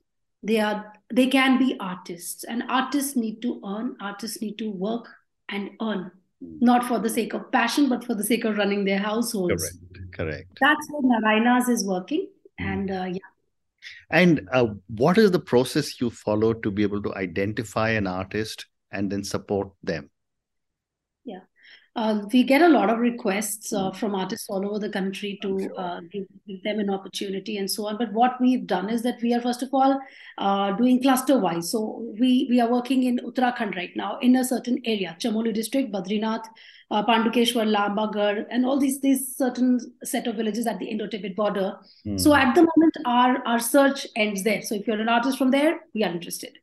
They 0.41 0.59
are 0.59 0.93
they 1.13 1.27
can 1.27 1.57
be 1.57 1.77
artists, 1.79 2.43
and 2.43 2.63
artists 2.69 3.15
need 3.15 3.41
to 3.43 3.62
earn. 3.65 3.95
Artists 4.01 4.41
need 4.41 4.57
to 4.57 4.69
work 4.69 5.07
and 5.47 5.71
earn 5.81 6.12
not 6.59 6.86
for 6.86 6.99
the 6.99 7.09
sake 7.09 7.33
of 7.33 7.51
passion, 7.51 7.89
but 7.89 8.03
for 8.03 8.15
the 8.15 8.23
sake 8.23 8.45
of 8.45 8.57
running 8.57 8.86
their 8.86 8.99
households. 8.99 9.53
Correct. 9.53 10.13
Correct. 10.13 10.57
That's 10.62 10.88
where 10.91 11.19
Narayana's 11.19 11.69
is 11.69 11.86
working. 11.86 12.27
Mm. 12.62 12.65
And 12.65 12.91
uh, 12.91 13.05
yeah. 13.05 13.19
And 14.09 14.47
uh, 14.51 14.67
what 14.88 15.17
is 15.17 15.31
the 15.31 15.39
process 15.39 15.99
you 15.99 16.09
follow 16.09 16.53
to 16.53 16.71
be 16.71 16.83
able 16.83 17.01
to 17.03 17.15
identify 17.15 17.89
an 17.89 18.07
artist 18.07 18.65
and 18.91 19.12
then 19.12 19.23
support 19.23 19.69
them? 19.83 20.09
Uh, 21.95 22.25
we 22.34 22.43
get 22.43 22.63
a 22.63 22.67
lot 22.67 22.89
of 22.89 22.97
requests 22.97 23.71
uh, 23.71 23.91
hmm. 23.91 23.97
from 23.97 24.15
artists 24.15 24.47
all 24.49 24.67
over 24.67 24.79
the 24.79 24.89
country 24.89 25.38
to 25.43 25.69
uh, 25.77 25.99
give, 26.12 26.25
give, 26.47 26.63
them 26.63 26.79
an 26.79 26.89
opportunity 26.89 27.58
and 27.58 27.69
so 27.69 27.86
on. 27.86 27.97
But 27.97 28.12
what 28.13 28.41
we've 28.41 28.65
done 28.65 28.89
is 28.89 29.03
that 29.03 29.21
we 29.21 29.34
are 29.34 29.41
first 29.41 29.62
of 29.62 29.69
all 29.71 29.99
uh, 30.39 30.71
doing 30.71 31.01
cluster 31.03 31.38
wise. 31.38 31.69
So 31.69 32.03
we 32.19 32.47
we 32.49 32.60
are 32.60 32.69
working 32.69 33.03
in 33.03 33.19
Uttarakhand 33.19 33.75
right 33.75 33.95
now 33.95 34.17
in 34.19 34.36
a 34.36 34.43
certain 34.43 34.82
area, 34.86 35.15
Chamoli 35.19 35.53
district, 35.53 35.93
Badrinath, 35.93 36.45
uh, 36.89 37.06
Pandukeshwar, 37.06 37.67
Lambagar, 37.67 38.45
and 38.49 38.65
all 38.65 38.79
these 38.79 38.99
these 39.01 39.36
certain 39.38 39.79
set 40.03 40.25
of 40.25 40.36
villages 40.36 40.65
at 40.65 40.79
the 40.79 40.88
Indo-Tibet 40.88 41.36
border. 41.36 41.77
Mm. 42.08 42.19
So 42.19 42.34
at 42.34 42.56
the 42.56 42.67
moment, 42.75 42.97
our 43.06 43.45
our 43.45 43.60
search 43.60 44.08
ends 44.15 44.43
there. 44.43 44.63
So 44.63 44.73
if 44.73 44.88
you're 44.88 44.99
an 44.99 45.10
artist 45.10 45.38
from 45.38 45.51
there, 45.51 45.82
we 45.93 46.03
are 46.03 46.12
interested 46.12 46.58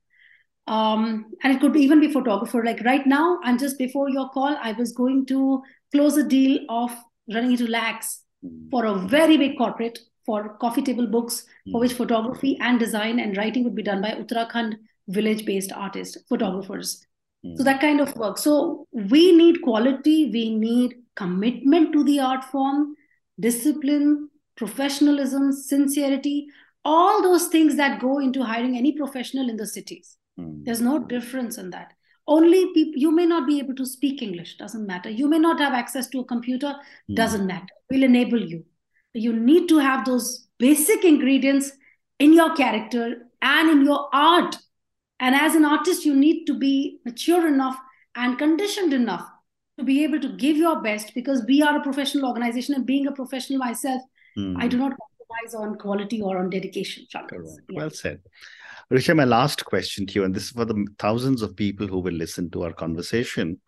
um, 0.70 1.26
and 1.42 1.52
it 1.52 1.60
could 1.60 1.76
even 1.76 2.00
be 2.00 2.12
photographer. 2.12 2.62
Like 2.64 2.82
right 2.84 3.06
now 3.06 3.38
and 3.44 3.58
just 3.58 3.78
before 3.78 4.08
your 4.08 4.28
call 4.30 4.56
i 4.62 4.72
was 4.72 4.92
going 4.92 5.26
to 5.26 5.62
close 5.92 6.16
a 6.16 6.24
deal 6.24 6.58
of 6.68 6.90
running 7.34 7.52
into 7.52 7.66
lakhs 7.66 8.22
for 8.70 8.84
a 8.86 8.94
very 8.94 9.36
big 9.36 9.56
corporate 9.58 9.98
for 10.24 10.56
coffee 10.60 10.82
table 10.82 11.06
books 11.06 11.44
for 11.72 11.80
which 11.80 11.94
photography 11.94 12.56
and 12.60 12.78
design 12.78 13.18
and 13.18 13.36
writing 13.36 13.64
would 13.64 13.74
be 13.74 13.82
done 13.82 14.00
by 14.02 14.10
uttarakhand 14.12 14.76
village 15.08 15.44
based 15.44 15.72
artists 15.72 16.16
photographers. 16.28 17.06
Mm. 17.44 17.56
so 17.56 17.64
that 17.64 17.80
kind 17.80 18.00
of 18.00 18.14
work. 18.16 18.38
So 18.38 18.86
we 18.92 19.32
need 19.32 19.62
quality. 19.62 20.30
We 20.30 20.54
need 20.54 20.96
commitment 21.16 21.92
to 21.94 22.04
the 22.04 22.20
art 22.20 22.44
form 22.44 22.94
discipline 23.38 24.28
professionalism 24.56 25.52
sincerity 25.52 26.46
all 26.84 27.22
those 27.22 27.46
things 27.48 27.76
that 27.76 28.00
go 28.00 28.18
into 28.18 28.42
hiring 28.42 28.76
any 28.76 28.92
professional 28.92 29.48
in 29.48 29.56
the 29.56 29.66
cities 29.66 30.16
Mm. 30.40 30.64
There's 30.64 30.80
no 30.80 30.98
difference 30.98 31.58
in 31.58 31.70
that. 31.70 31.92
Only 32.26 32.72
people, 32.72 33.00
you 33.00 33.10
may 33.10 33.26
not 33.26 33.46
be 33.46 33.58
able 33.58 33.74
to 33.74 33.86
speak 33.86 34.22
English, 34.22 34.56
doesn't 34.56 34.86
matter. 34.86 35.10
You 35.10 35.28
may 35.28 35.38
not 35.38 35.58
have 35.58 35.72
access 35.72 36.08
to 36.08 36.20
a 36.20 36.24
computer, 36.24 36.74
mm. 37.10 37.16
doesn't 37.16 37.46
matter. 37.46 37.74
We'll 37.90 38.04
enable 38.04 38.40
you. 38.40 38.64
You 39.14 39.32
need 39.32 39.68
to 39.68 39.78
have 39.78 40.04
those 40.04 40.46
basic 40.58 41.04
ingredients 41.04 41.72
in 42.18 42.32
your 42.32 42.54
character 42.54 43.26
and 43.42 43.70
in 43.70 43.84
your 43.84 44.08
art. 44.12 44.56
And 45.18 45.34
as 45.34 45.54
an 45.54 45.64
artist, 45.64 46.04
you 46.04 46.14
need 46.14 46.44
to 46.46 46.58
be 46.58 47.00
mature 47.04 47.46
enough 47.46 47.76
and 48.14 48.38
conditioned 48.38 48.92
enough 48.92 49.26
to 49.78 49.84
be 49.84 50.04
able 50.04 50.20
to 50.20 50.28
give 50.28 50.56
your 50.56 50.80
best 50.80 51.14
because 51.14 51.44
we 51.46 51.62
are 51.62 51.78
a 51.78 51.82
professional 51.82 52.26
organization 52.26 52.74
and 52.74 52.86
being 52.86 53.06
a 53.06 53.12
professional 53.12 53.58
myself, 53.58 54.02
mm. 54.38 54.54
I 54.58 54.68
do 54.68 54.76
not 54.76 54.92
compromise 54.92 55.54
on 55.54 55.78
quality 55.78 56.22
or 56.22 56.38
on 56.38 56.50
dedication. 56.50 57.06
Yeah. 57.68 57.76
Well 57.76 57.90
said. 57.90 58.20
Richa, 58.92 59.14
my 59.14 59.24
last 59.24 59.64
question 59.64 60.04
to 60.06 60.14
you, 60.14 60.24
and 60.24 60.34
this 60.34 60.46
is 60.46 60.50
for 60.50 60.64
the 60.64 60.84
thousands 60.98 61.42
of 61.42 61.54
people 61.54 61.86
who 61.86 62.00
will 62.00 62.12
listen 62.12 62.50
to 62.50 62.64
our 62.64 62.72
conversation. 62.72 63.60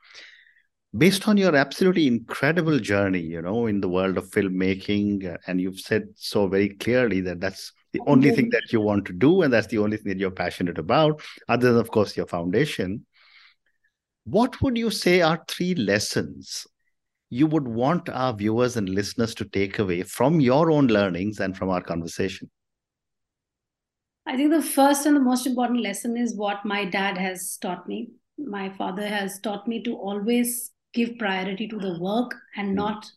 Based 0.98 1.28
on 1.28 1.36
your 1.36 1.54
absolutely 1.54 2.08
incredible 2.08 2.80
journey, 2.80 3.20
you 3.20 3.40
know, 3.40 3.66
in 3.66 3.80
the 3.80 3.88
world 3.88 4.18
of 4.18 4.28
filmmaking, 4.30 5.32
uh, 5.32 5.38
and 5.46 5.60
you've 5.60 5.78
said 5.78 6.08
so 6.16 6.48
very 6.48 6.70
clearly 6.70 7.20
that 7.20 7.38
that's 7.38 7.72
the 7.92 8.00
only 8.08 8.32
thing 8.32 8.50
that 8.50 8.72
you 8.72 8.80
want 8.80 9.04
to 9.06 9.12
do, 9.12 9.42
and 9.42 9.52
that's 9.52 9.68
the 9.68 9.78
only 9.78 9.96
thing 9.96 10.08
that 10.08 10.18
you're 10.18 10.32
passionate 10.32 10.76
about, 10.76 11.22
other 11.48 11.72
than, 11.72 11.80
of 11.80 11.92
course, 11.92 12.16
your 12.16 12.26
foundation. 12.26 13.06
What 14.24 14.60
would 14.60 14.76
you 14.76 14.90
say 14.90 15.20
are 15.20 15.44
three 15.46 15.76
lessons 15.76 16.66
you 17.30 17.46
would 17.46 17.68
want 17.68 18.08
our 18.08 18.34
viewers 18.34 18.76
and 18.76 18.88
listeners 18.88 19.36
to 19.36 19.44
take 19.44 19.78
away 19.78 20.02
from 20.02 20.40
your 20.40 20.72
own 20.72 20.88
learnings 20.88 21.38
and 21.38 21.56
from 21.56 21.70
our 21.70 21.80
conversation? 21.80 22.50
I 24.26 24.36
think 24.36 24.52
the 24.52 24.62
first 24.62 25.04
and 25.06 25.16
the 25.16 25.20
most 25.20 25.46
important 25.46 25.80
lesson 25.80 26.16
is 26.16 26.36
what 26.36 26.64
my 26.64 26.84
dad 26.84 27.18
has 27.18 27.56
taught 27.60 27.88
me. 27.88 28.10
My 28.38 28.70
father 28.70 29.06
has 29.06 29.40
taught 29.40 29.66
me 29.66 29.82
to 29.82 29.94
always 29.94 30.70
give 30.94 31.18
priority 31.18 31.66
to 31.68 31.78
the 31.78 31.98
work 31.98 32.34
and 32.56 32.70
mm. 32.70 32.74
not 32.74 33.10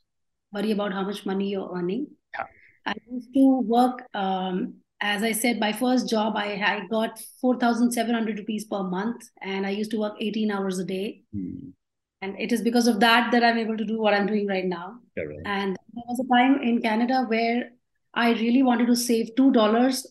worry 0.51 0.71
about 0.71 0.93
how 0.93 1.03
much 1.03 1.25
money 1.25 1.49
you're 1.49 1.71
earning. 1.75 2.07
Yeah. 2.33 2.45
I 2.85 2.93
used 3.11 3.33
to 3.33 3.61
work, 3.61 4.03
um, 4.13 4.75
as 5.01 5.21
I 5.21 5.31
said, 5.33 5.59
my 5.59 5.73
first 5.73 6.09
job, 6.09 6.35
I, 6.35 6.53
I 6.53 6.87
got 6.89 7.19
4,700 7.41 8.39
rupees 8.39 8.65
per 8.65 8.81
month, 8.83 9.29
and 9.41 9.65
I 9.65 9.71
used 9.71 9.91
to 9.91 9.99
work 9.99 10.15
18 10.19 10.51
hours 10.51 10.79
a 10.79 10.85
day. 10.85 11.21
Mm. 11.35 11.73
And 12.21 12.39
it 12.39 12.51
is 12.51 12.61
because 12.61 12.87
of 12.87 12.99
that 13.01 13.31
that 13.31 13.43
I'm 13.43 13.57
able 13.57 13.77
to 13.77 13.85
do 13.85 13.99
what 14.01 14.13
I'm 14.13 14.25
doing 14.25 14.47
right 14.47 14.65
now. 14.65 14.95
Yeah, 15.15 15.23
right. 15.23 15.39
And 15.45 15.77
there 15.93 16.03
was 16.07 16.19
a 16.19 16.33
time 16.33 16.61
in 16.61 16.81
Canada 16.81 17.25
where 17.27 17.69
I 18.13 18.31
really 18.31 18.63
wanted 18.63 18.87
to 18.87 18.95
save 18.95 19.35
$2 19.35 20.05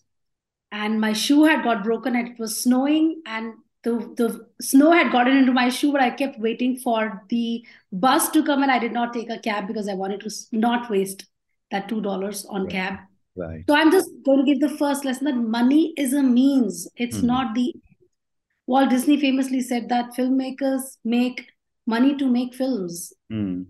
and 0.83 1.01
my 1.01 1.13
shoe 1.13 1.45
had 1.45 1.63
got 1.63 1.85
broken 1.85 2.17
and 2.17 2.29
it 2.29 2.39
was 2.39 2.61
snowing 2.61 3.23
and 3.27 3.55
the, 3.85 3.93
the 4.17 4.47
snow 4.61 4.91
had 4.91 5.13
gotten 5.13 5.37
into 5.37 5.53
my 5.53 5.69
shoe 5.69 5.93
but 5.93 6.01
i 6.01 6.11
kept 6.11 6.39
waiting 6.39 6.77
for 6.85 7.23
the 7.29 7.65
bus 7.93 8.29
to 8.37 8.43
come 8.49 8.63
and 8.63 8.73
i 8.77 8.79
did 8.85 8.93
not 8.93 9.13
take 9.15 9.31
a 9.31 9.39
cab 9.39 9.69
because 9.69 9.89
i 9.89 9.95
wanted 9.95 10.21
to 10.21 10.31
not 10.53 10.91
waste 10.91 11.27
that 11.71 11.89
two 11.89 12.01
dollars 12.01 12.45
on 12.47 12.63
right. 12.63 12.73
cab 12.73 12.99
right 13.37 13.65
so 13.69 13.77
i'm 13.77 13.93
just 13.93 14.11
going 14.27 14.45
to 14.45 14.49
give 14.51 14.61
the 14.61 14.77
first 14.79 15.05
lesson 15.05 15.27
that 15.31 15.37
money 15.59 15.93
is 15.97 16.13
a 16.13 16.23
means 16.23 16.89
it's 16.97 17.19
mm-hmm. 17.19 17.35
not 17.35 17.55
the 17.55 17.73
walt 18.67 18.91
disney 18.91 19.21
famously 19.21 19.61
said 19.61 19.89
that 19.89 20.13
filmmakers 20.19 20.97
make 21.05 21.47
money 21.87 22.17
to 22.17 22.27
make 22.27 22.55
films 22.55 23.13
mm. 23.31 23.65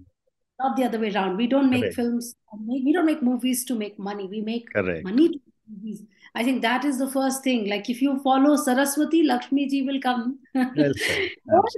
not 0.60 0.76
the 0.76 0.84
other 0.84 1.00
way 1.04 1.12
around 1.12 1.36
we 1.36 1.48
don't 1.54 1.68
make 1.68 1.82
Correct. 1.82 1.96
films 1.96 2.34
we 2.66 2.92
don't 2.92 3.12
make 3.12 3.22
movies 3.22 3.64
to 3.70 3.74
make 3.74 3.98
money 3.98 4.28
we 4.28 4.40
make 4.40 4.72
Correct. 4.72 5.04
money 5.12 5.28
to 5.28 5.40
make 5.46 5.62
movies 5.72 6.03
I 6.36 6.42
think 6.42 6.62
that 6.62 6.84
is 6.84 6.98
the 6.98 7.08
first 7.08 7.44
thing. 7.44 7.68
Like 7.68 7.88
if 7.88 8.02
you 8.02 8.20
follow 8.22 8.56
Saraswati, 8.56 9.22
Lakshmi 9.22 9.68
ji 9.68 9.82
will 9.82 10.00
come. 10.00 10.38
Well 10.54 10.64
Don't 10.74 10.94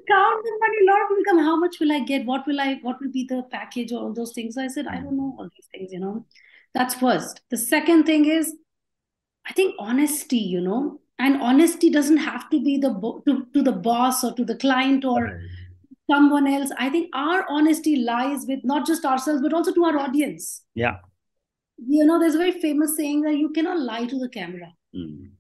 count 0.09 0.45
the 0.45 0.59
money. 0.61 0.79
Lord 0.83 1.07
will 1.11 1.25
come. 1.29 1.39
How 1.39 1.57
much 1.57 1.79
will 1.79 1.93
I 1.93 2.01
get? 2.01 2.25
What 2.25 2.47
will 2.47 2.61
I? 2.61 2.79
What 2.81 2.99
will 3.01 3.11
be 3.11 3.25
the 3.25 3.43
package? 3.51 3.93
All 3.93 4.15
those 4.15 4.33
things. 4.33 4.57
I 4.57 4.69
said 4.69 4.87
I 4.87 4.97
don't 4.97 5.17
know 5.17 5.37
all 5.39 5.51
these 5.55 5.69
things. 5.73 5.93
You 5.93 6.01
know, 6.01 6.25
that's 6.73 6.95
first. 6.95 7.43
The 7.51 7.59
second 7.59 8.05
thing 8.05 8.25
is, 8.25 8.55
I 9.47 9.53
think 9.53 9.75
honesty. 9.79 10.39
You 10.39 10.63
know, 10.63 11.01
and 11.19 11.43
honesty 11.43 11.91
doesn't 11.91 12.17
have 12.17 12.49
to 12.49 12.63
be 12.63 12.79
the 12.79 12.95
to, 13.27 13.47
to 13.53 13.63
the 13.63 13.73
boss 13.73 14.25
or 14.25 14.35
to 14.35 14.45
the 14.45 14.57
client 14.57 15.05
or. 15.05 15.25
Right. 15.25 15.35
Someone 16.09 16.47
else. 16.47 16.71
I 16.79 16.89
think 16.89 17.11
our 17.15 17.45
honesty 17.49 17.97
lies 17.97 18.45
with 18.47 18.61
not 18.63 18.87
just 18.87 19.05
ourselves, 19.05 19.43
but 19.43 19.53
also 19.53 19.73
to 19.73 19.85
our 19.87 19.99
audience. 19.99 20.63
Yeah 20.77 20.99
you 21.79 22.05
know, 22.05 22.19
there's 22.19 22.35
a 22.35 22.39
very 22.39 22.53
famous 22.53 22.97
saying 22.97 23.23
that 23.23 23.37
you 23.37 23.51
cannot 23.51 23.79
lie 23.79 24.07
to 24.07 24.19
the 24.19 24.29
camera. 24.29 24.73
Mm. 24.95 25.31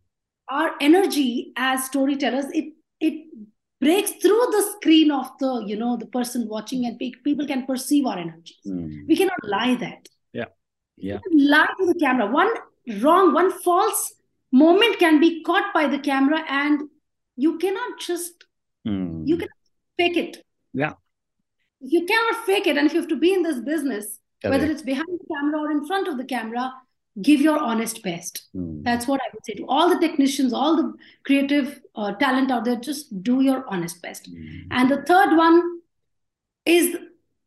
Our 0.49 0.75
energy 0.81 1.53
as 1.57 1.87
storytellers, 1.87 2.46
it 2.53 2.75
it 3.01 3.27
breaks 3.81 4.12
through 4.12 4.46
the 4.51 4.75
screen 4.77 5.11
of 5.11 5.31
the 5.38 5.64
you 5.66 5.77
know 5.77 5.96
the 5.96 6.07
person 6.07 6.49
watching, 6.49 6.87
and 6.87 6.99
people 6.99 7.46
can 7.46 7.66
perceive 7.66 8.07
our 8.07 8.18
energies. 8.18 8.59
Mm. 8.66 9.07
We 9.09 9.16
cannot 9.16 9.38
lie 9.44 9.75
that. 9.77 10.09
Yeah, 10.33 10.46
yeah. 10.96 11.18
Lie 11.33 11.72
to 11.79 11.87
the 11.87 11.99
camera. 11.99 12.31
One 12.31 12.53
wrong, 13.01 13.33
one 13.33 13.51
false 13.51 14.14
moment 14.53 14.99
can 14.99 15.18
be 15.20 15.42
caught 15.42 15.75
by 15.75 15.88
the 15.88 15.99
camera, 15.99 16.44
and 16.49 16.88
you 17.37 17.59
cannot 17.59 17.99
just 17.99 18.44
mm. 18.87 19.27
you 19.27 19.37
can 19.37 19.49
fake 19.96 20.16
it. 20.16 20.44
Yeah. 20.72 20.92
You 21.81 22.07
cannot 22.07 22.46
fake 22.46 22.66
it, 22.66 22.77
and 22.77 22.87
if 22.87 22.94
you 22.94 23.01
have 23.01 23.09
to 23.09 23.18
be 23.18 23.33
in 23.33 23.42
this 23.42 23.61
business, 23.61 24.18
Correct. 24.42 24.61
whether 24.61 24.72
it's 24.72 24.83
behind 24.83 25.15
camera 25.37 25.61
or 25.61 25.70
in 25.70 25.87
front 25.87 26.09
of 26.09 26.18
the 26.18 26.25
camera 26.25 26.72
give 27.22 27.40
your 27.40 27.59
honest 27.59 28.03
best 28.03 28.49
mm. 28.55 28.83
that's 28.85 29.07
what 29.07 29.20
i 29.20 29.29
would 29.33 29.44
say 29.44 29.55
to 29.55 29.66
all 29.68 29.88
the 29.88 29.99
technicians 30.07 30.53
all 30.53 30.77
the 30.77 30.92
creative 31.25 31.81
uh, 31.94 32.12
talent 32.14 32.51
out 32.51 32.64
there 32.64 32.77
just 32.77 33.22
do 33.22 33.40
your 33.40 33.64
honest 33.68 34.03
best 34.03 34.31
mm. 34.31 34.62
and 34.70 34.90
the 34.90 35.03
third 35.03 35.37
one 35.37 35.62
is 36.66 36.96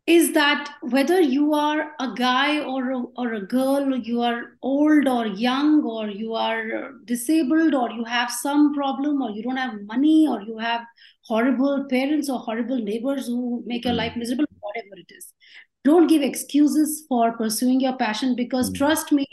is 0.08 0.34
that 0.34 0.70
whether 0.82 1.22
you 1.22 1.54
are 1.54 1.92
a 2.00 2.12
guy 2.16 2.60
or 2.62 2.92
a, 2.92 3.00
or 3.16 3.34
a 3.34 3.46
girl 3.46 3.96
you 3.96 4.22
are 4.22 4.58
old 4.64 5.08
or 5.08 5.28
young 5.28 5.84
or 5.84 6.08
you 6.08 6.34
are 6.34 6.94
disabled 7.06 7.76
or 7.76 7.92
you 7.92 8.04
have 8.04 8.32
some 8.32 8.74
problem 8.74 9.22
or 9.22 9.30
you 9.30 9.44
don't 9.44 9.58
have 9.58 9.80
money 9.84 10.28
or 10.28 10.42
you 10.42 10.58
have 10.58 10.82
horrible 11.26 11.86
parents 11.92 12.28
or 12.28 12.40
horrible 12.40 12.78
neighbors 12.78 13.28
who 13.28 13.64
make 13.68 13.86
your 13.86 13.94
mm. 13.94 13.98
life 13.98 14.16
miserable 14.16 14.46
whatever 14.62 14.96
it 14.98 15.14
is 15.16 15.32
don't 15.84 16.08
give 16.08 16.22
excuses 16.22 17.06
for 17.08 17.32
pursuing 17.34 17.80
your 17.80 17.96
passion 17.98 18.36
because 18.36 18.70
Mm. 18.70 18.76
trust 18.76 19.12
me, 19.12 19.26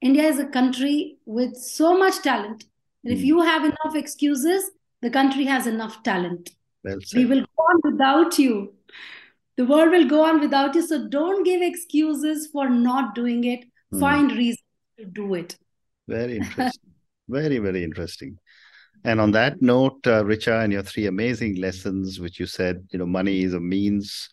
India 0.00 0.22
is 0.24 0.38
a 0.38 0.46
country 0.46 1.18
with 1.26 1.56
so 1.56 1.96
much 1.98 2.22
talent. 2.22 2.64
And 3.04 3.12
if 3.12 3.20
Mm. 3.20 3.24
you 3.24 3.40
have 3.42 3.64
enough 3.64 3.94
excuses, 3.94 4.70
the 5.02 5.10
country 5.10 5.44
has 5.44 5.66
enough 5.66 6.02
talent. 6.02 6.50
Well 6.84 6.98
We 7.14 7.24
will 7.26 7.40
go 7.40 7.62
on 7.70 7.80
without 7.84 8.38
you. 8.38 8.74
The 9.56 9.66
world 9.66 9.90
will 9.90 10.08
go 10.08 10.24
on 10.24 10.40
without 10.40 10.74
you. 10.74 10.82
So 10.82 11.08
don't 11.08 11.44
give 11.44 11.60
excuses 11.60 12.46
for 12.46 12.68
not 12.70 13.14
doing 13.14 13.44
it. 13.44 13.64
Mm. 13.92 14.00
Find 14.00 14.32
reasons 14.32 14.64
to 14.98 15.04
do 15.04 15.34
it. 15.34 15.56
Very 16.08 16.36
interesting. 16.42 16.90
very, 17.28 17.58
very 17.58 17.84
interesting. 17.84 18.38
And 19.04 19.20
on 19.20 19.30
that 19.32 19.62
note, 19.62 20.06
uh, 20.06 20.22
Richa, 20.24 20.62
and 20.64 20.72
your 20.72 20.82
three 20.82 21.06
amazing 21.06 21.56
lessons, 21.56 22.20
which 22.20 22.38
you 22.38 22.46
said, 22.46 22.86
you 22.92 22.98
know, 22.98 23.06
money 23.06 23.42
is 23.42 23.54
a 23.54 23.60
means, 23.60 24.28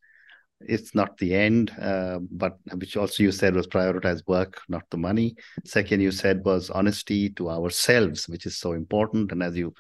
it's 0.62 0.96
not 0.96 1.18
the 1.18 1.36
end, 1.36 1.72
uh, 1.80 2.20
but 2.32 2.58
which 2.76 2.98
also 2.98 3.24
you 3.24 3.32
said 3.32 3.56
was 3.56 3.68
prioritize 3.68 4.26
work, 4.28 4.62
not 4.68 4.84
the 4.90 4.98
money. 4.98 5.36
Second, 5.66 6.02
you 6.02 6.12
said 6.12 6.44
was 6.44 6.70
honesty 6.70 7.30
to 7.32 7.50
ourselves, 7.50 8.28
which 8.28 8.46
is 8.46 8.58
so 8.58 8.74
important. 8.74 9.32
And 9.32 9.44
as 9.44 9.56
you 9.56 9.74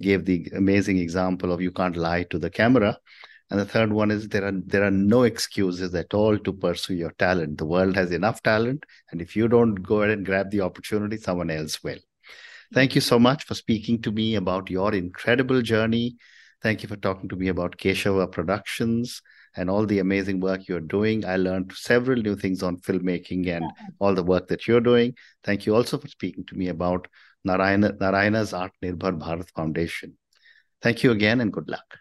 gave 0.00 0.24
the 0.24 0.50
amazing 0.54 0.98
example 0.98 1.52
of 1.52 1.60
you 1.60 1.72
can't 1.72 1.96
lie 1.96 2.22
to 2.24 2.38
the 2.38 2.50
camera. 2.50 2.96
And 3.50 3.58
the 3.58 3.64
third 3.64 3.92
one 3.92 4.12
is 4.12 4.28
there 4.28 4.44
are 4.44 4.52
there 4.52 4.84
are 4.84 4.92
no 4.92 5.24
excuses 5.24 5.92
at 5.96 6.14
all 6.14 6.38
to 6.38 6.52
pursue 6.52 6.94
your 6.94 7.10
talent. 7.18 7.58
The 7.58 7.66
world 7.66 7.96
has 7.96 8.12
enough 8.12 8.42
talent, 8.42 8.86
and 9.10 9.20
if 9.20 9.34
you 9.34 9.48
don't 9.48 9.74
go 9.74 10.02
ahead 10.02 10.16
and 10.16 10.24
grab 10.24 10.50
the 10.50 10.60
opportunity, 10.60 11.16
someone 11.16 11.50
else 11.50 11.82
will. 11.82 11.98
Thank 12.72 12.94
you 12.94 13.00
so 13.00 13.18
much 13.18 13.42
for 13.44 13.54
speaking 13.56 14.00
to 14.02 14.12
me 14.12 14.36
about 14.36 14.70
your 14.70 14.94
incredible 14.94 15.62
journey. 15.62 16.16
Thank 16.62 16.84
you 16.84 16.88
for 16.88 16.94
talking 16.94 17.28
to 17.30 17.34
me 17.34 17.48
about 17.48 17.76
Keshava 17.76 18.30
Productions 18.30 19.20
and 19.56 19.68
all 19.68 19.86
the 19.86 19.98
amazing 19.98 20.40
work 20.40 20.68
you're 20.68 20.80
doing. 20.80 21.24
I 21.24 21.36
learned 21.36 21.72
several 21.74 22.20
new 22.20 22.36
things 22.36 22.62
on 22.62 22.78
filmmaking 22.78 23.48
and 23.48 23.64
all 23.98 24.14
the 24.14 24.22
work 24.22 24.48
that 24.48 24.66
you're 24.66 24.80
doing. 24.80 25.14
Thank 25.44 25.66
you 25.66 25.74
also 25.74 25.98
for 25.98 26.08
speaking 26.08 26.44
to 26.46 26.54
me 26.54 26.68
about 26.68 27.08
Narayana, 27.44 27.92
Narayana's 28.00 28.52
Art 28.52 28.72
Nirbhar 28.82 29.18
Bharat 29.18 29.50
Foundation. 29.54 30.16
Thank 30.82 31.02
you 31.02 31.10
again 31.10 31.40
and 31.40 31.52
good 31.52 31.68
luck. 31.68 31.98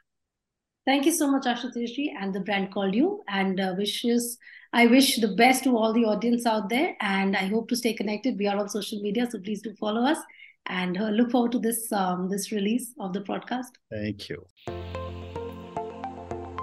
Thank 0.86 1.06
you 1.06 1.12
so 1.12 1.30
much, 1.30 1.44
Ashutoshji, 1.44 2.14
and 2.20 2.34
the 2.34 2.40
brand 2.40 2.74
called 2.74 2.96
you. 2.96 3.22
And 3.28 3.60
uh, 3.60 3.76
wishes, 3.78 4.38
I 4.74 4.88
wish 4.88 5.18
the 5.18 5.36
best 5.36 5.64
to 5.66 5.78
all 5.78 5.94
the 5.94 6.06
audience 6.06 6.46
out 6.46 6.70
there. 6.70 6.96
And 7.00 7.36
I 7.36 7.46
hope 7.46 7.70
to 7.70 7.76
stay 7.76 7.94
connected. 7.94 8.40
We 8.40 8.48
are 8.48 8.58
on 8.58 8.70
social 8.70 9.00
media, 9.00 9.28
so 9.30 9.40
please 9.40 9.62
do 9.62 9.76
follow 9.80 10.02
us. 10.04 10.18
And 10.66 11.00
uh, 11.00 11.10
look 11.10 11.32
forward 11.32 11.52
to 11.54 11.60
this 11.60 11.92
um, 11.92 12.30
this 12.30 12.52
release 12.52 12.94
of 13.00 13.14
the 13.14 13.22
podcast. 13.22 13.78
Thank 13.92 14.30
you. 14.30 14.46